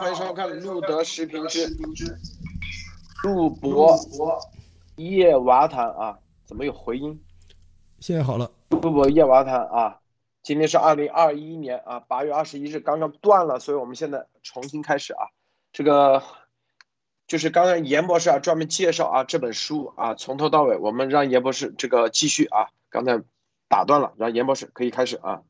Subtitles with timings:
[0.00, 1.68] 欢迎收看路德视频之
[3.22, 3.94] 录博
[4.96, 7.22] 夜娃谈啊，怎么有回音？
[7.98, 9.98] 现在好了，路博夜娃谈啊，
[10.42, 15.26] 今天是二零二一年啊八月二十一日，刚刚断了，所以我们现在重新开始啊。
[15.70, 16.22] 这个
[17.26, 23.22] 就是刚刚严博士啊专门介绍啊这本书啊，从头到尾，我们让严博士这个继续啊，刚才
[23.68, 25.42] 打断了，让严博士可以开始啊。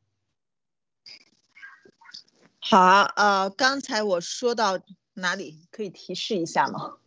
[2.61, 4.79] 好啊，呃，刚才我说到
[5.14, 5.66] 哪里？
[5.70, 6.96] 可以提示一下吗？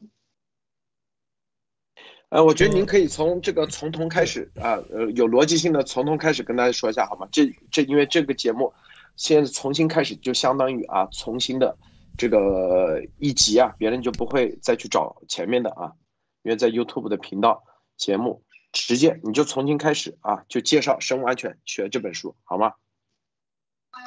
[2.30, 7.27] 呃，我觉得您可以从这个从头开始啊，呃，有逻辑性的从头开始跟大家说一下好吗？
[7.31, 8.73] 这这因为这个节目
[9.16, 11.77] 现在重新开始，就相当于啊重新的
[12.17, 15.94] 这个一集啊，别人就不会再去找前面的啊，
[16.41, 17.63] 因为在 YouTube 的频道
[17.95, 22.73] 节目直接你就重新开始啊，就介绍生物安全学这本书好吗？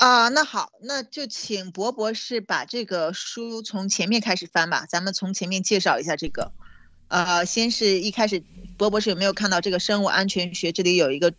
[0.01, 4.85] 啊，那好，那就请博博士把这个书从前面开始翻吧。
[4.89, 6.53] 咱们从前面介绍一下这个，
[7.09, 8.43] 呃，先是一开始，
[8.77, 10.73] 博博士有没有看到这个生物安全学？
[10.73, 11.33] 这里有一个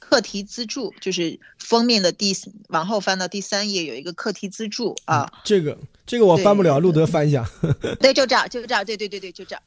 [0.00, 2.34] 课题资助，就是封面的第
[2.68, 5.30] 往后翻到第三页有一个课题资助啊。
[5.44, 7.48] 这个这个我翻不了，路德翻一下。
[8.00, 9.62] 对，就这儿，就这儿，对对对对，就这儿。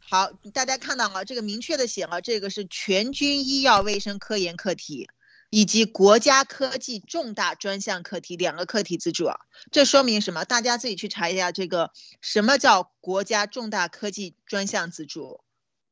[0.00, 5.08] 好，大家看到了，这个明确的写了，这个是全军医药卫生科研课题。
[5.54, 9.36] 以及国家科技重大专项课题两个课题资助啊，
[9.70, 10.46] 这说明什么？
[10.46, 11.90] 大家自己去查一下这个
[12.22, 15.42] 什么叫国家重大科技专项资助，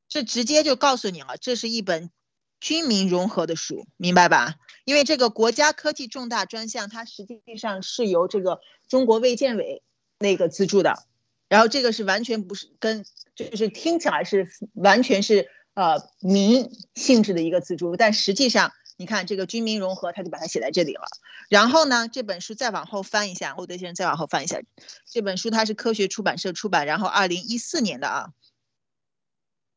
[0.08, 2.10] 这直接就告诉你了，这是一本
[2.58, 4.54] 军民融合的书，明白吧？
[4.86, 9.82] 因为这个国家科技重大专项，它实际上是由这个中国卫健委
[10.18, 11.04] 那个资助的，
[11.50, 18.72] 然后这个是完全不是跟，就是听起来是完全是呃民性质的一个资助，但实际上。
[19.00, 21.04] 你看这个军民融合，他就把它写在这里了。
[21.48, 24.60] 然后呢，这本书再往后翻一下，欧德先生再往后翻一下，
[25.10, 28.26] 这本书它是科学出版社出版，然后二零一四年的啊。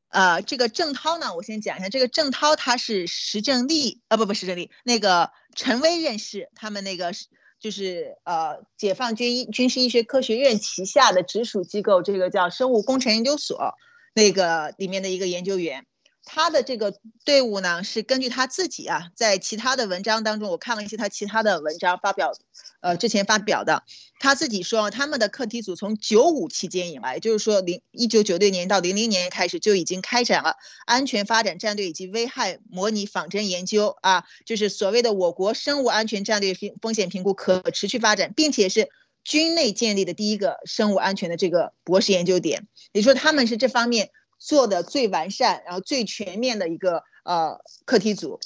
[0.10, 7.14] 呃，这个郑涛呢，我先讲一下，这个郑涛他是石正丽啊，不不，石正丽那个陈薇院士，他们那个
[7.62, 13.76] 就是呃解放军医军事医学科学院旗下的直属机构，这个叫生物工程研究所
[14.14, 15.86] 那个里面的一个研究员。
[16.26, 22.32] 他的这个队伍呢，是根据他自己啊，在其他的文章当中，我看了一些他其他的文章发表，
[22.80, 23.84] 呃，之前发表的，
[24.20, 38.90] 他自己说，他们的课题组从九五期间以来，就是说零一九九六年到零零年开始就已经开展了安全发展战略以及危害模拟仿真研究啊，就是所谓的我国生物安全战略风风险评估可持续发展，并且是
[39.26, 44.10] 军内建立的第一个生物安全的这个博士研究点，也就是说他们是这方面。
[44.40, 48.40] 做的最完善，然后最全面的一个呃课题组，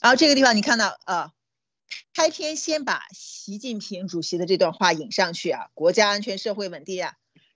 [0.00, 1.32] 然后这个地方你看到呃，
[2.14, 7.14] 开篇先把习近平主席的这段话引上去啊，国家安全社会稳定啊，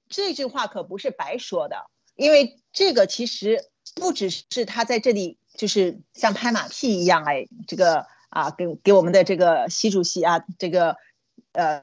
[0.09, 3.65] 这句话可不是白说的，因为这个其实
[3.95, 10.97] 不只是他在这里就是像拍马屁一样哎，这个啊给给我们的这个习主席啊这个
[11.53, 11.83] 呃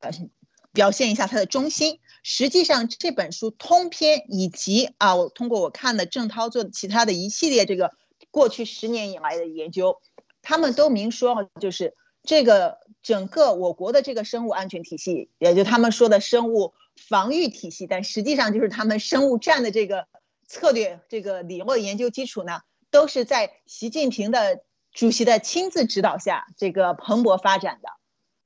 [0.71, 1.99] 表现一下他的忠心。
[2.23, 7.91] 实际上这本书通篇以及啊，我通过我看的郑涛做的其他的一系列这个
[8.31, 10.01] 过去十年以来的研究，
[10.41, 20.07] 他们都明说，就是这个整个我国的这个生物安全体系，也就他们说的生物防御体系，但实际上就是他们生物战的这个
[20.47, 24.63] 策略、这个理论研究基础呢，都是在习近平的
[24.93, 27.89] 主席的亲自指导下这个蓬勃发展的。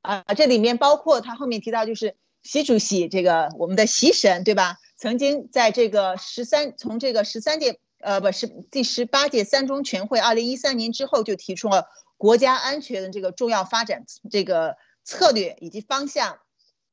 [0.01, 2.15] 啊，这里面包括他后面提到就是。
[2.43, 4.77] 习主席，这个我们的习神，对吧？
[4.95, 11.85] 曾经在这个十三，从这个十三届，呃，不是第十八届三中全会，二零一三年之后就提出了
[12.17, 16.39] 国家安全的这个重要发展这个策略以及方向，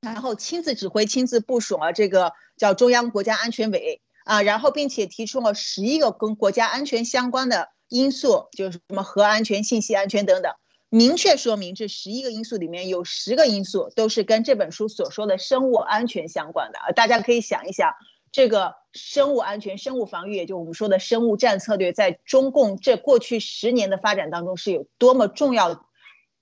[0.00, 10.52] 然后亲自指挥、亲自部署了这个叫中央国家安全委啊，然后并且提出了十一个跟国家安全相关的因素，就是什么核安全、信息安全等等。
[10.94, 16.92] 明确说明，这十一个因素里面有十个因素都是跟这本书所说的生物安全相关的啊！
[16.92, 17.94] 大家可以想一想，
[18.30, 25.84] 这个生物安全、生物防御，也就我们说的生物战策略，在中共这过去十年的发展当中是有多么重要、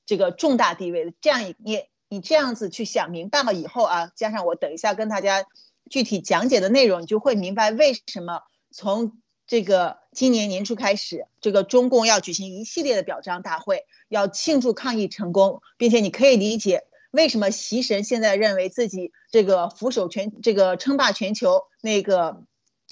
[0.05, 1.15] 这个重大地位的。
[1.23, 5.47] 这样你你这样子去想明白了以后啊，加上我等一下跟大家
[5.88, 9.19] 具体讲解的内容，你就会明白为什么从。
[9.44, 22.43] 这个今年年初开始，这个中共要举行一系列的表彰大会，要庆祝抗疫成功，并且你可以理解为什么习神现在认为自己这个俯首全这个称霸全球，那个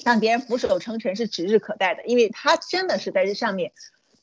[0.03, 3.73] 让别人俯首称臣是指日可待的，因为他真的是在这上面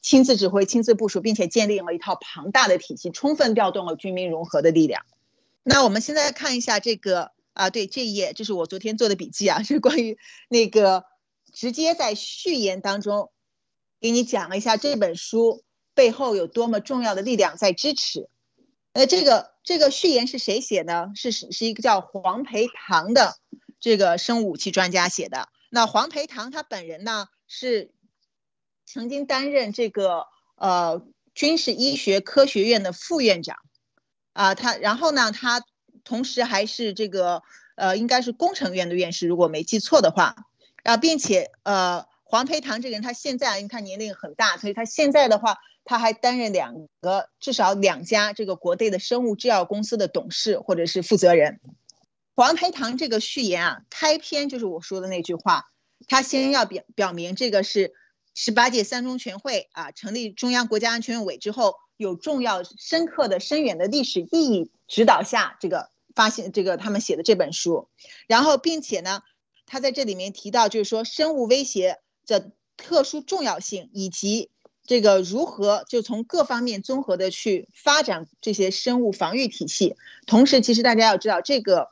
[0.02, 5.06] 亲自指挥、亲自部署，并且建立了一套庞大的体系，充分调动了军民融合的力量。
[5.64, 7.32] 那我们现在看一下这个。
[7.58, 11.06] 啊，对这一页，这是我昨天做的笔记啊，是关于那个
[11.58, 13.32] 直接在序言当中
[14.00, 15.64] 给你讲了一下这本书
[15.96, 18.30] 背后有多么重要的力量在支持。
[18.94, 21.10] 呃，这个这个序言是谁写的？
[21.16, 23.38] 是是是一个叫黄培堂的
[23.80, 25.50] 这个生物武器专家写的。
[25.72, 27.92] 那黄培堂他本人呢是
[28.86, 30.28] 曾经担任这个
[30.58, 31.02] 呃
[31.34, 33.58] 军事医学科学院的副院长
[34.34, 35.66] 啊，他然后呢他。
[36.04, 37.44] 同时还是这个
[37.76, 40.36] 呃，应该是工程院的院士，如果没记错的话，
[40.88, 51.60] 啊，并且呃，黄培堂这个人他现在因为他年龄很大，所以他现在的话他还担任两个至少两家这个国内的生物制药公司的董事或者是负责人。
[52.38, 55.66] 黄培堂这个序言啊，开篇就是我说的那句话，
[56.08, 57.94] 他先要表表明这个是
[58.34, 65.90] 十八届三中全会啊成立中央国家安全委之后有重要深刻的深远的历史意义指导下这个。
[66.16, 67.90] 发现这个他们写的这本书，
[68.26, 69.22] 然后并且呢，
[69.68, 74.50] 他在这里面提到，就是说生物威胁的特殊重要性，以及
[74.86, 79.96] 这个如何就从各方面综合的去发展这些生物防御体系。
[80.26, 81.90] 同时，其实大家要知道，这个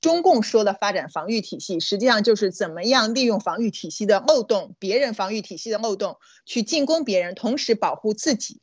[0.00, 6.16] 中共说的发展防御体系，实际上就是怎么样利用防御体系的漏洞，别人防御体系的漏洞
[6.46, 8.60] 去进攻别人，同时保护自己。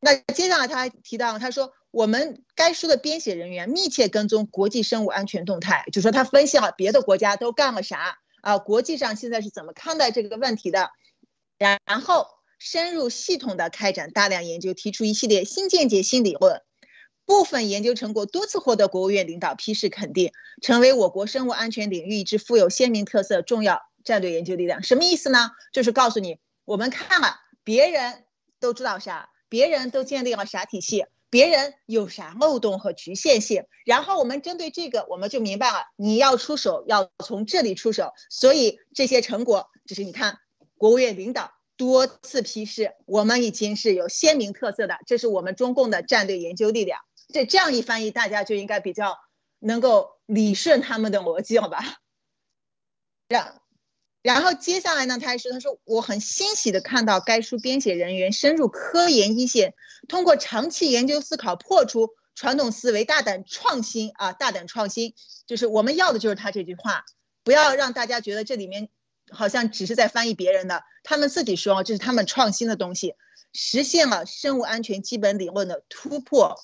[0.00, 1.72] 那接下来他还提到，他说。
[1.94, 10.90] 我们该书的编写人员密切跟踪国际生物安全动态，就说他分析了别的国家都干了啥啊，国际上现在是怎么看待这个问题的，
[11.56, 12.26] 然后
[12.58, 16.62] 深入系统的开展大量研究，提出一系列新见解、新理论，
[17.26, 24.82] 部分研究成果多次获得国务院领导批示肯定，成为我国生物安全领域一支富有鲜明特色重要战略研究力量。
[24.82, 25.52] 什么意思呢？
[25.72, 28.24] 就是告诉你，我们看了别人
[28.58, 31.06] 都知道啥，别人都建立了啥体系。
[31.34, 38.12] 别人有啥漏洞和局限性，然后我们针对这个，我们就明白了，你要出手要从这里出手。
[38.30, 40.38] 所以这些成果，就是你看，
[40.78, 47.00] 国务院领导多次批示，我们已经是有鲜明特色的，这是我们中共的战略研究力量。
[47.32, 49.18] 这这样一翻译，大家就应该比较
[49.58, 51.80] 能够理顺他们的逻辑了吧？
[53.26, 53.63] 让。
[54.24, 59.74] 然后接下来呢，他还说：“他说我很欣喜的看到该书编写人员深入科研一线，
[60.08, 65.12] 通过长期研究思考，破除传统思维，大胆创新啊，大胆创新，
[65.46, 67.04] 就是我们要的就是他这句话，
[67.42, 68.88] 不要让大家觉得这里面
[69.30, 73.16] 好像只是在翻译别人的，他们自己说这是他们创新的东西，
[73.52, 76.58] 实现了生物安全基本理论的突破。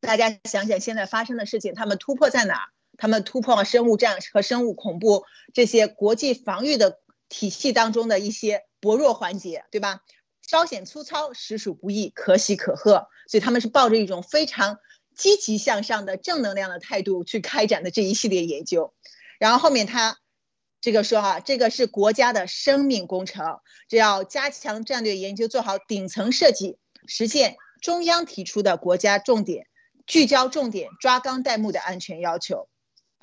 [0.00, 6.98] 大家想想现在发生的事情，他们突破在哪？”他们突破了生物战和生物恐怖这些国际防御的
[7.28, 10.00] 体系当中的一些薄弱环节，对吧？
[10.42, 13.08] 稍显粗糙，实属不易，可喜可贺。
[13.26, 14.78] 所以他们是抱着一种非常
[15.16, 18.92] 积极向上的正能量的态度去开展的这一系列研究。
[19.38, 20.18] 然后后面他
[20.82, 26.76] 这个说啊，这个是国家的生命工程，只要加强战略研究，做好顶层设计，
[27.06, 29.66] 实现中央提出的国家重点、
[30.06, 32.68] 聚焦重点、抓纲带目的安全要求。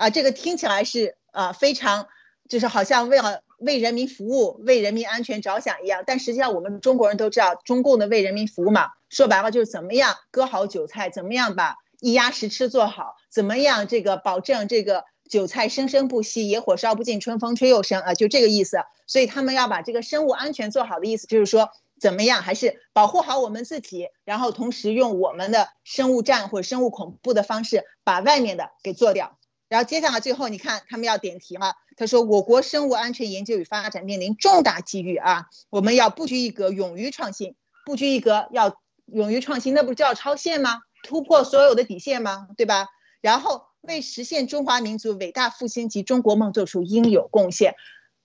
[0.02, 2.08] 啊，这个听起来是啊非常，
[2.50, 6.02] 就是好像为了为人民服务、为人民安全着想一样。
[6.08, 18.80] 但实际上，我们中国人都知道，中共的为人民服务嘛，说白了就是怎么样割好韭菜，怎么样把一鸭十吃做好，怎么样这个保证这个韭菜生生不息，野火烧不尽，春风吹又生啊，就这个意思。
[19.06, 29.38] 所以他们要把这个生物安全做好的意思，就是说怎么样还是保护好我们自己，然后同时用我们的生物战或者生物恐怖的方式把外面的给做掉。
[29.72, 40.82] 然后接下来最后你看他们要点题了，他说我国生物安全研究与发展面临重大机遇啊，我们要不拘一格，勇于创新，不拘一格要勇于创新，那不叫超限吗？
[41.04, 42.50] 突破所有的底线吗？
[42.58, 42.88] 对吧？
[43.22, 47.76] 然后为实现中华民族伟大复兴及中国梦做出应有贡献，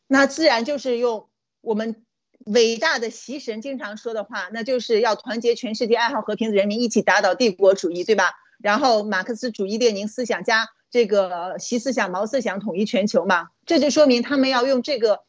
[0.09, 1.29] 那自然就是用
[1.61, 2.05] 我们
[2.45, 8.33] 伟大的习神经常说的话，那就是要团结全世界爱好和平的人民一起打倒帝国主义，对吧？
[8.59, 10.71] 然后马克思主义列宁思想家。
[10.97, 15.25] 这个习思想、毛思想统一全球嘛，这就说明他们要用这个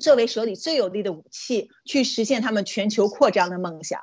[0.00, 4.02] 作为手里最有力的武器，去实现他们全球扩张的梦想，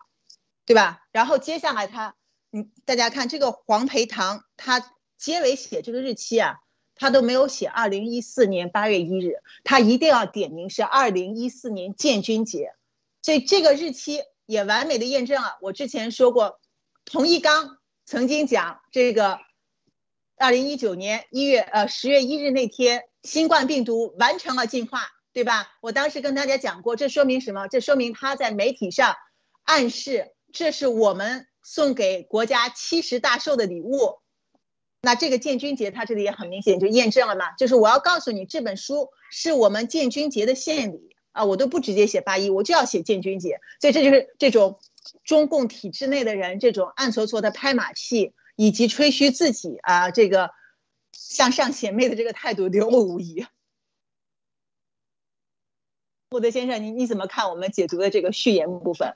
[0.66, 1.00] 对吧？
[1.14, 2.16] 然后接下来他，
[2.52, 4.86] 嗯，大家看这个黄培堂，他
[5.18, 6.58] 结尾写这个日期啊，
[6.94, 12.74] 他都没有写二零一四年八月一日，他一定要点名是二零一四年建军节，
[13.22, 16.60] 所以这个日期也完美的验证了我之前说过，
[17.06, 19.40] 童一刚曾经讲这个。
[20.40, 25.02] 二零一九年一月呃十月一日那天，新冠病毒完成了进化，
[25.34, 25.68] 对吧？
[25.82, 27.68] 我当时跟大家讲过，这说明什么？
[27.68, 29.16] 这说明他在媒体上
[29.64, 34.20] 暗示，这是我们送给国家七十大寿的礼物。
[35.02, 44.80] 那这个建军节，他这里也很明显就验证了嘛，就是我要告诉你，这本书是我们建军节的献礼啊，我都不直接写八一，我就要写建军节，所以这就是这种
[45.24, 50.52] 中共体制内的人这种暗搓搓的拍马屁以及吹嘘自己啊这个
[51.14, 53.46] 向上显媚的这个态度流露无遗。
[56.30, 59.16] 穆德先生，你你怎么看我们解读的这个序言部分？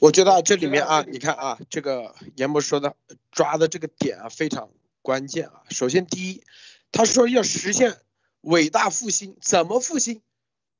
[0.00, 2.96] 我觉得这里面啊，你看啊，这个严博说的
[3.30, 4.68] 抓的这个点啊非常
[5.00, 5.62] 关键啊。
[5.70, 6.44] 首先，第一，
[6.90, 8.02] 他说要实现
[8.40, 10.20] 伟大复兴，怎么复兴？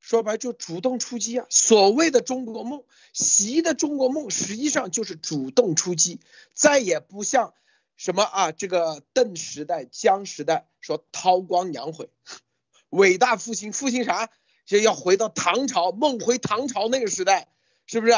[0.02, 1.46] 说白就主动出击啊。
[1.48, 6.20] 所谓的中国梦，习的中国梦实际上就是主动出击，
[6.52, 7.54] 再也不像
[7.96, 12.10] 什么啊这个邓时代、江时代说韬光养晦，
[12.90, 14.28] 伟大复兴复兴啥？
[14.66, 17.48] 就要回到唐朝，梦回唐朝那个时代，
[17.86, 18.12] 是不是？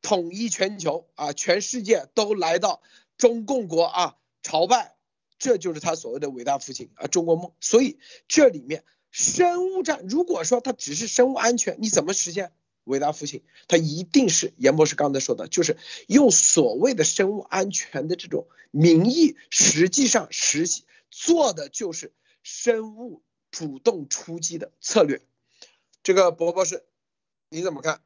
[0.00, 2.82] 统一全球啊，全世界都来到
[3.16, 4.96] 中共国啊朝拜，
[5.38, 7.52] 这就是他所谓的伟大复兴啊，中国梦。
[7.60, 12.50] 所以这里面生物战，如果说它只是生物安全，你怎么实现
[12.84, 13.44] 伟大复兴？
[13.68, 15.76] 它一定是严博士刚才说的，就是
[16.08, 25.20] 用所谓的生物安全的这种名义，实际上实际做的就是生物主动出击的策略。
[26.02, 26.84] 这个博博士，
[27.50, 28.00] 你怎么看？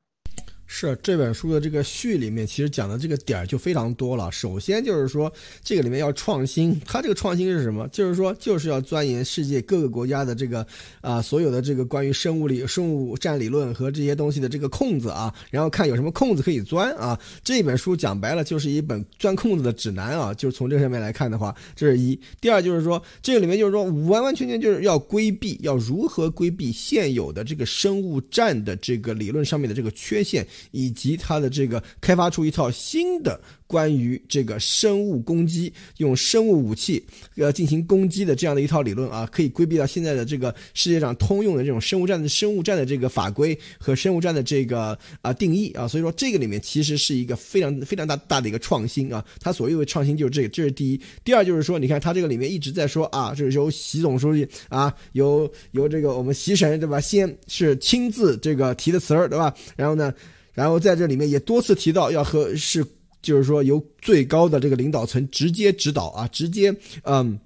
[0.67, 4.31] 是这本书的这个序里面，其实讲的这个点儿就非常多了。
[4.33, 5.33] 首先就是说，
[5.63, 7.87] 这个里面要创新，它这个创新是什么？
[7.89, 10.67] 就是说，就是要钻研世界各个国家的这个
[11.01, 17.19] 啊，所有的这个关于生物理、生物战理论和这些东西的这个空子啊，然后看有什么空子可以钻啊。
[17.45, 20.35] 这本书讲白了就是一本钻空子的指南啊。
[20.35, 22.19] 就是从这上面来看的话，这是一。
[22.41, 30.47] 第二就是说，这个里面就是说，完完全全就是要规避，要如何规避现有的这个生物战的这个理论上面的这个缺陷。
[30.71, 33.41] 以及它的这个开发出一套新的。
[33.67, 37.03] 关于这个生物攻击，用生物武器
[37.37, 49.25] 呃进行攻击的这样的一套理论啊，可以规避到现在的这个世界上通用的这种生物战的生物战的这个法规和生物战的这个啊定义啊，所以说这个里面其实是一个非常非常大大的一个创新啊。
[49.41, 51.01] 它所谓的创新就是这个，这是第一。
[51.25, 59.53] 第二就是说，你看它这个里面一直在说啊，这是由习总书记啊，由由这个我们习神对吧，先是亲自这个提的词儿对吧？
[59.77, 60.15] 然后呢，
[60.55, 62.87] 然后在这里面也多次提到要和是。
[63.27, 67.37] 就是说，由最高的这个领导层直接指导啊，直接嗯，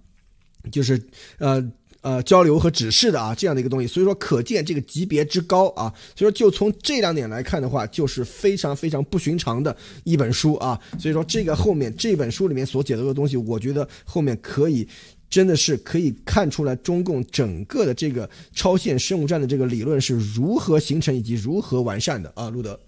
[0.70, 1.02] 就是
[1.38, 1.72] 呃
[2.02, 3.86] 呃交流和指示的啊，这样的一个东西。
[3.86, 5.90] 所以说，可见这个级别之高啊。
[6.14, 10.52] 所以说，就从这两点来看的话，就是非常非常不寻常的一本书。
[10.56, 10.78] 啊。
[10.98, 14.86] 所以说，这个后面这本书里面所解读的东西，我觉得后面可以
[15.30, 22.78] 真的是可以看出来，中共整个的这个超限生物战的这个理论是如何形成以及如何完善的啊，路德。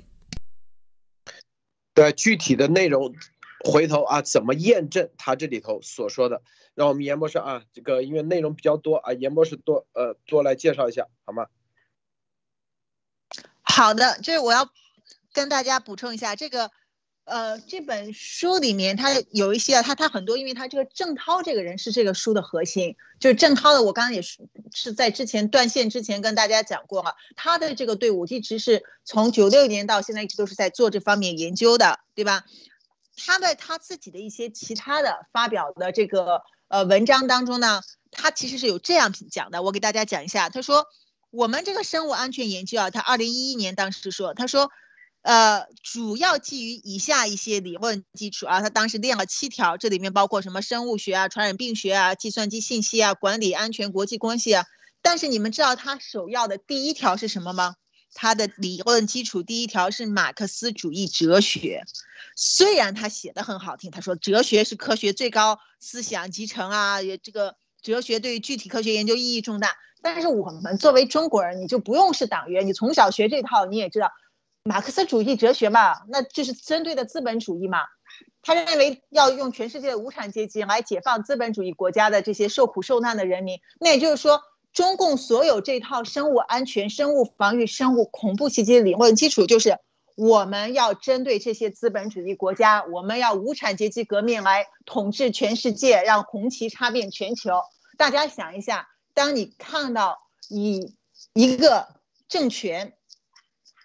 [1.94, 3.14] 对具体的内容，
[3.64, 6.42] 回头啊怎么验证他这里头所说的？
[6.75, 11.46] 让我们严博士啊，这个因为内容比较多啊，严博士多呃多来介绍一下好吗？
[13.62, 14.70] 好的，就是我要
[15.32, 16.70] 跟大家补充一下这个。
[17.25, 23.83] 呃，这本书里面它有一些啊，他他很多，因为他这个郑涛这个人是这个书的核心，就是郑涛的。
[23.85, 24.41] 我刚刚也是
[24.75, 32.45] 是在之前断线之前跟大家讲过了，他的这个队伍一直是从九六年到现在一直都是在做这方面研究的，对吧？
[33.17, 40.50] 他在他自己的一些其他的发表的这个呃文章当中呢，他其实是有这样讲的，我给大家讲一下。
[40.50, 40.87] 他说
[41.31, 44.73] 我们这个生物安全研究啊，他二零一一年当时说，他说。
[45.23, 54.67] 呃，主要基于以下一些理论基础啊，他当时列了七条，这里面包括什么生物学啊、传染病学啊、计算机信息啊、管理安全、国际关系啊。
[55.00, 57.76] 但是你们知道他首要的第一条是什么吗？
[58.14, 61.85] 他的理论基础第一条是马克思主义哲学。
[62.37, 69.76] 虽然他写的很好听，他说哲学是科学最高思想集成啊，这个哲学对具体科学研究意义重大。
[70.02, 74.11] 但是我们作为中国人，你就不用是党员，你从小学这套，你也知道。
[74.64, 77.81] 马克思主义哲学嘛，那就是针对的资本主义嘛。
[78.42, 83.61] 他认为要用全世界的无产阶级来解放资本主义国家的这些受苦受难的人民。
[83.81, 84.40] 那也就是说，
[84.73, 89.78] 中共所有这套生物安全、生物防御、生物恐怖袭击理论基础，就是
[90.16, 97.50] 我们要针对这些资本主义国家，我们要无产阶级革命来统治全世界，让红旗插遍全球。
[97.97, 100.95] 大家想一下，当你看到以
[101.35, 101.88] 一个
[102.28, 102.95] 政权。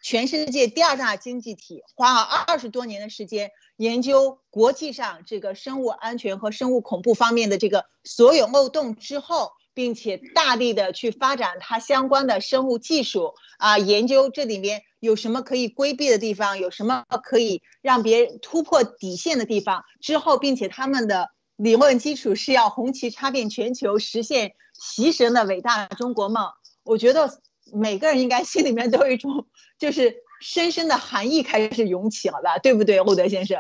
[0.10, 19.84] 全世界第二大经济体花了二十多年的时间研究国际上这个生物安全和生物恐怖方面的这个所有漏洞之后，并且大力的去发展它相关的生物技术啊，研究这里面有什么可以规避的地方，有什么可以让别人突破底线的地方。
[20.00, 26.52] 之后，并且他们的理论基础是要红旗插遍全球，实现习神的伟大中国梦。
[26.84, 27.42] 我觉得
[27.74, 29.48] 每个人应该心里面都有一种
[29.78, 33.60] 就是深深的含义开始涌起了吧，对不对，陆德先生？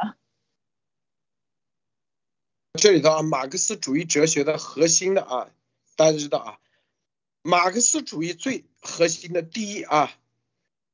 [2.74, 5.50] 这里头啊，马克思主义哲学的核心的啊。
[5.96, 6.60] 大家知道啊，
[7.42, 10.14] 马克思主义最核心的第一啊，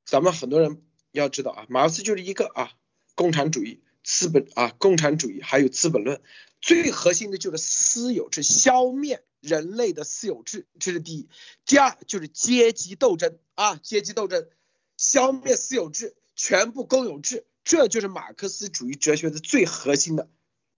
[0.06, 2.72] 咱们很多人要知道啊，马克思就是一个啊，
[3.16, 6.22] 共产主义、资本啊，共产主义还有资本论，
[6.62, 11.30] 最核心的就是私有制，消灭人类的私有制，这是第一。
[11.66, 14.48] 第二就是阶级斗争啊，阶级斗争，
[14.96, 20.30] 消灭私有制，全部公有制，这就是马克思主义哲学的最核心的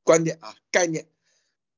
[0.02, 1.08] 观点啊，概念。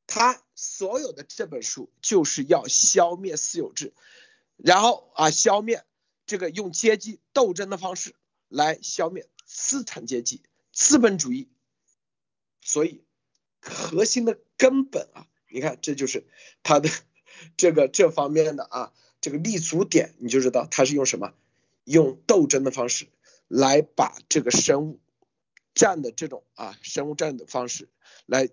[0.08, 3.94] 他所有的这本书就是要消灭私有制，
[4.56, 5.84] 然后啊，消灭
[6.26, 8.16] 这个用阶级斗争的方式
[8.48, 10.42] 来消灭资产阶级、
[10.72, 11.50] 资本主义。
[12.62, 13.04] 所以
[13.60, 16.26] 核心的根本啊，你看这就是
[16.64, 16.90] 他的
[17.56, 21.34] 这个这方面的啊，这个立足点，你就知道他是用什么，
[21.84, 23.08] 用斗争的方式
[23.48, 25.00] 来把这个生物
[25.74, 27.90] 战的这种啊生物战的方式
[28.26, 28.50] 来。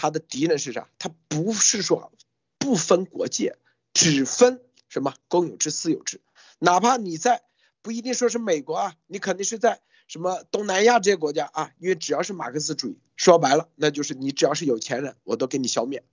[0.00, 0.88] 他的敌人是啥？
[1.00, 2.12] 他不是说
[2.56, 3.56] 不分国界，
[3.92, 6.20] 只分什么公有制、私有制。
[6.60, 7.42] 哪怕你在
[7.82, 16.04] 不一定说是美国啊，你肯定是在什么东南亚这些国家啊，因为只要是马克思主义，说白了，那就是你只要是有钱人，我都给你消灭，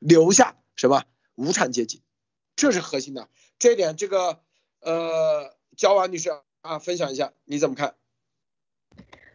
[0.00, 2.02] 留下什么无产阶级，
[2.56, 3.28] 这是核心的。
[3.58, 4.40] 这一点，这个
[4.80, 7.94] 呃，焦婉女士啊，分享一下你怎么看？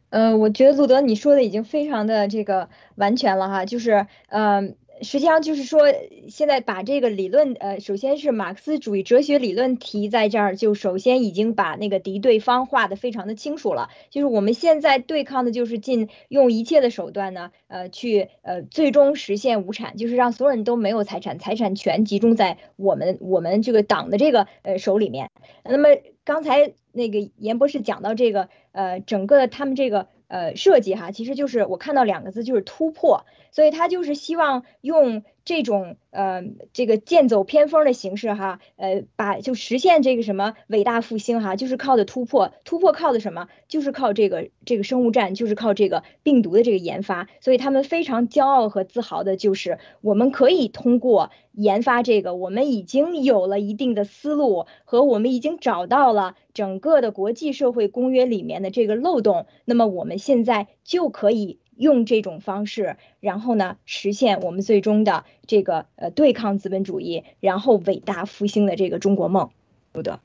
[0.10, 5.82] 嗯，我觉得路德你说的已经非常的这个完全了哈，就是，嗯，实际上就是说，
[6.30, 25.30] 现在把这个理论，呃，首先是马克思主义哲学理论提在这儿，就首先已经把那个敌对方画的非常的清楚了，就是我们现在对抗的就是尽用一切的手段呢，呃，去呃最终实现无产，就是让所有人都没有财产，财产权集中在我们我们这个党的这个呃手里面。
[25.64, 25.90] 那么
[26.24, 28.50] 刚才那个严博士讲到这个。
[28.74, 35.24] 呃，整个他们这个呃设计哈，其实就是我看到两个字，就是突破，所以他就是希望用。
[35.44, 43.48] 这种呃，这个剑走偏锋的形式哈，呃，把就实现这个什么伟大复兴哈，就是靠的突破，突破靠的什么？
[43.68, 47.28] 就是靠这个这个生物战，就是靠这个病毒的这个研发。
[47.40, 61.61] 所以他们非常骄傲和自豪的就是，我们可以通过研发这个，我们已经有了一定的思路和我们已经找到了整个的国际社会公约里面的这个漏洞，那么我们现在就可以。
[61.78, 69.52] 用这种方式，然后呢，实现我们最终的这个呃对抗资本主义，然后伟大复兴的这个中国梦，
[69.92, 70.22] 不得。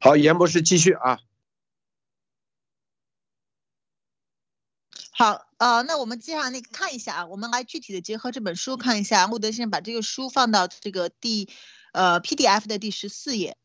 [0.00, 1.18] 好，严博士继续啊。
[5.10, 9.26] 好，呃，那我们接下来那个看一下啊，我们来具体的结合这本书看一下。
[9.26, 11.48] 穆德先生把这个书放到这个第
[11.92, 13.56] 呃 PDF 的第十四页，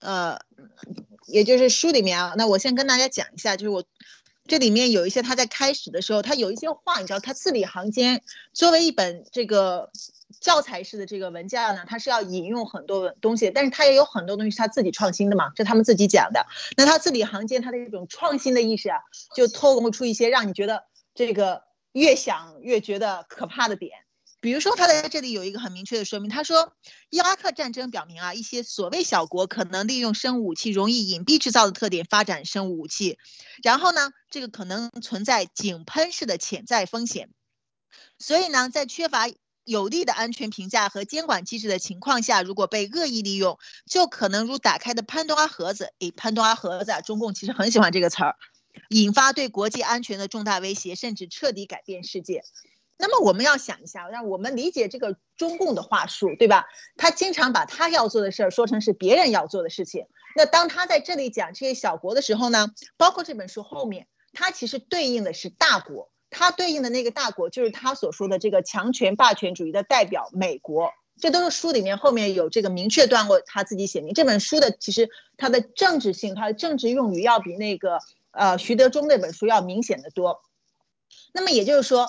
[0.00, 0.38] 呃，
[1.26, 2.34] 也就是书里面啊。
[2.36, 3.84] 那我先跟大家讲一下，就是我。
[4.50, 8.20] 这里面有一些他在开始的时候，他有一些话，你知道，他字里行间，
[8.52, 9.92] 作为一本这个
[10.40, 16.44] 教材式的这个文件呢，他是要引用很多东西，但是他也有很多东西是他自己创新的嘛，这他们自己讲的。
[16.76, 18.98] 那他字里行间他的一种创新的意识啊，
[19.36, 20.82] 就透露出一些让你觉得
[21.14, 23.92] 这个越想越觉得可怕的点。
[24.40, 26.72] 比如说，他在这里有一个很明确的说明，他说，
[27.10, 33.18] 伊拉克战争表明啊，一些所谓小国可能利用生物武器容易隐蔽制造的特点发展生物武器，
[33.62, 37.28] 然后呢，这个可能存在井喷式的潜在风险，
[38.18, 39.26] 所以呢，在缺乏
[39.64, 48.36] 有力的安全评价和监管机制的情况下，如果被恶意利用，就可能如打开的潘多拉盒子，诶，潘多拉盒子啊，中共其实很喜欢这个词儿，
[48.88, 52.42] 引发对国际安全的重大威胁，甚至彻底改变世界。
[53.00, 56.66] 那么我们要想一下，让我们理解这个中共的话术，对吧？
[56.96, 60.06] 他经常把他要做的事儿说成是别人要做的事情。
[60.36, 70.92] 那当他在这里讲这些小国的时候呢，包括这本书后面，他其实对应的是大国，他对应的那个大国就是他所说的这个强权霸权主义的代表美国。
[71.18, 75.08] 这都是书里面后面有这个明确段落，他自己写明这本书的其实
[75.38, 77.98] 它的政治性，它的政治用语要比那个
[78.30, 80.42] 呃徐德忠那本书要明显的多。
[81.32, 82.06] 那么也就是说。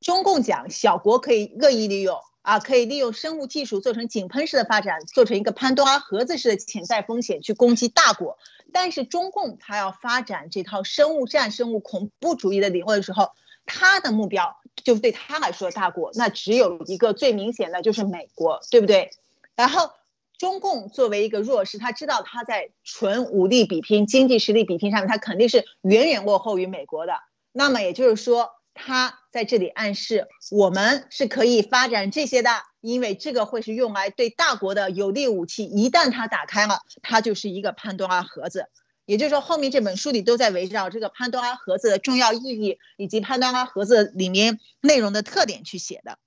[0.00, 8.38] 中共讲小国可以恶意利用啊，可以利用生物技术做成井喷式的发展，做成一个潘多拉盒子式的潜在风险去攻击大国。
[8.72, 13.30] 但是中共他要发展这套生物战、生物恐怖主义的理论的时候，
[13.66, 19.10] 他的目标就就对他来说，大国那只有一个最明显的就是美国，对不对？
[19.54, 19.90] 然后
[20.38, 27.12] 中共作为一个弱势，他知道他在纯武力比拼、经济实力比拼上面，他肯定是远远落后于美国的。
[27.52, 35.64] 那么也就是说，他在这里暗示我们是可以发展这些的，因为这个会是用来对大国的有力武器。
[35.64, 38.66] 一旦它打开了，它就是一个潘多拉盒子。
[39.06, 46.18] 也就是说，后面这本书里都在围绕这个潘多拉盒子的重要意义以及潘多拉盒子里面内容的特点去写的。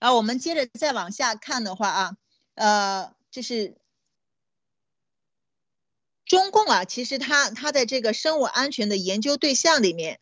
[0.00, 2.16] 然后我们接着再往下看的话啊，
[2.54, 3.76] 呃，这是
[6.26, 10.18] 中共啊，其实它它在这个生物安全的研究对象里面，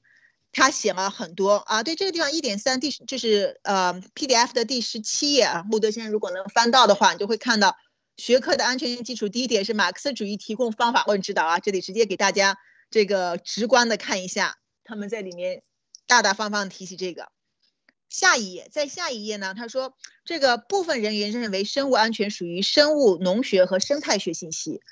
[0.53, 1.83] 他写了很多啊。
[1.83, 7.77] 对这个地方一点三第就是呃 PDF 的第十七页啊，穆德先生如果能翻到的话，你就会看到。
[8.19, 12.59] 学科的安全性基础，第一点是马克思主义提供方法论指导啊，这里直接给大家
[12.91, 15.63] 这个直观的看一下，他们在里面
[16.07, 17.31] 大大方方提起这个。
[18.11, 24.83] 下一页，在下一页呢，他说这个部分人员认为生物安全属于生物农学和生态学信息，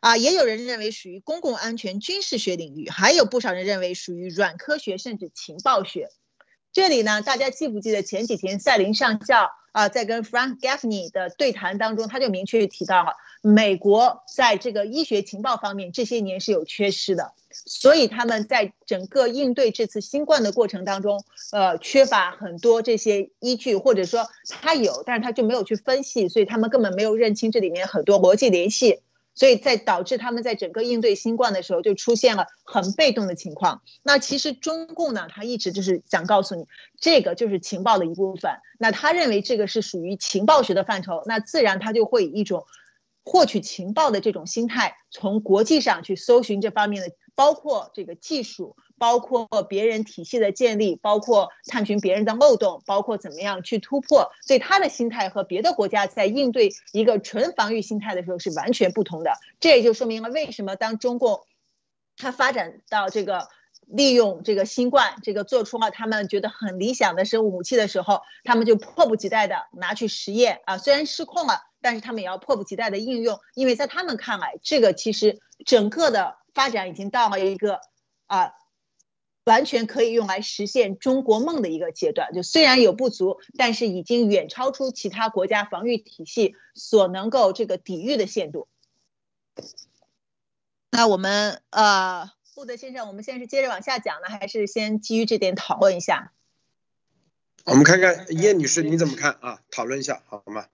[0.00, 6.08] 啊，也有人认为属于公共安全军事学领域，还有不少人认为属于软科学甚至情报学。
[6.72, 9.50] 这里呢，大家记不记得前几天赛林上校？
[9.72, 24.28] 啊，在跟 Frank Gaffney 的对谈当中，他就明确提到了美国在这个医学情报方面这些年是有缺失的，所以他们在整个应对这次新冠的过程当中，呃，缺乏很多这些依据，或者说
[24.60, 28.98] 他有，但是他就没有去分析，所以他们根本没有认清这里面很多逻辑联系。
[29.34, 33.82] 所以在导致他们在整个应对新冠的时候就出现了很被动的情况。
[34.02, 36.66] 那其实中共呢，他一直就是想告诉你，
[37.00, 38.52] 这个就是情报的一部分。
[38.78, 42.64] 那他认为这个是属于情报学的范畴，那自然他就会以一种
[43.24, 48.76] 获取情报的这种心态，从国际上去搜寻这方面的，包括这个技术。
[49.00, 59.38] 包括别人体系的建立，包括探寻别人的漏洞，包括怎么样去突破，所以他的心态和别的国家在应对一个纯防御心态的时候是完全不同的。
[59.58, 61.40] 这也就说明了为什么当中共
[62.18, 63.48] 他发展到这个
[63.86, 77.80] 利用这个新冠这个做出了他们觉得很理想的生物武器的时候，他们就迫不及待的拿去实验啊，虽然失控了，但是他们也要迫不及待的应用，因为在他们看来，这个其实整个的发展已经到了一个
[78.26, 78.52] 啊。
[79.50, 88.68] 完全可以用来实现中国梦的一个阶段，就虽然有不足，但是已经远超出其他国家防御体系所能够这个抵御的限度。
[90.92, 96.30] 那我们呃，布德先生，我们现在是接着往下讲呢，还是先基于这点讨论一下？
[97.64, 99.60] 我们看看叶女士你怎么看啊？
[99.72, 100.66] 讨论一下好吗？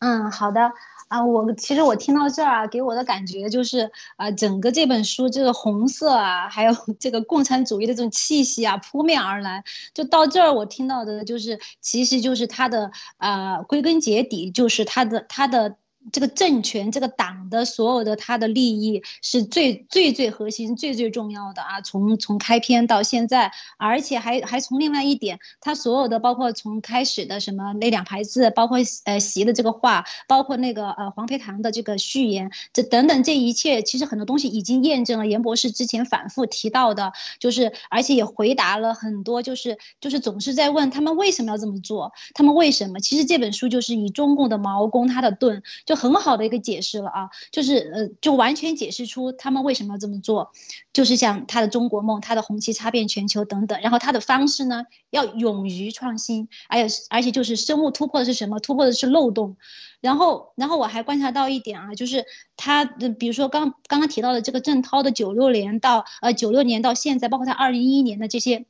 [0.00, 0.72] 嗯，好的。
[1.10, 9.64] 啊，我其实我听到这儿啊，给我的感觉就是啊，整个这本书这个红色啊，还有这个共产主义的这种气息啊，扑面而来。
[9.92, 15.76] 就到这儿，我听到的就是，其实就是它的啊，归根结底就是它的它的。
[16.12, 21.82] 这个政权、这个党的所有的他的利益是最最最核心、最最重要的啊！
[21.82, 43.00] 从从开篇到现在，而且还还从另外一点，他所有的包括从开始的什么那两排字，包括呃习的这个话，包括那个呃黄培堂的这个序言，这等等这一切，其实很多东西已经验证了严博士之前反复提到的，就是而且也回答了很多，就是就是总是在问他们为什么要这么做，他们为什么？
[43.00, 45.62] 其实这本书就是以中共的矛攻他的盾。
[45.90, 50.52] 就很好的一个解释了啊，就是呃，就完全解释出他们为什么要这么做，
[50.92, 58.60] 就是像他的中国梦，他的红旗插遍全球等等，然后他的方式呢，要勇于创新，而且而且就是生物突破的是什么？
[58.60, 59.56] 突破的是漏洞，
[60.00, 62.24] 然后然后我还观察到一点啊，就是
[62.56, 68.64] 他的比如说刚刚刚提到的这个郑涛的九六年到呃九六年到现在，包括他二零一一年的这些。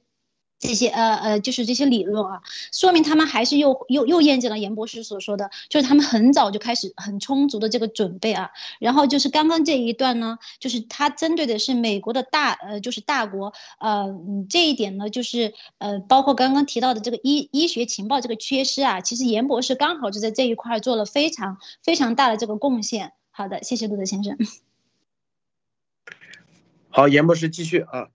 [0.61, 8.51] 这些呃呃，就是这些理论啊，说明他们还是又又又验证了严博士所说的，就是他们很早就开始很充足的这个准备啊。
[8.79, 14.15] 然后就是刚刚这一段呢，就是他针对的是美国的大呃，就是大国呃，
[14.51, 23.15] 这一点呢，就是呃，包括刚刚提到的这个医医学情报这个缺失啊，其实严博士刚好就在这一块做了非常非常大的这个贡献。
[23.31, 24.37] 好的，谢谢陆德先生。
[26.91, 28.09] 好，严博士继续啊。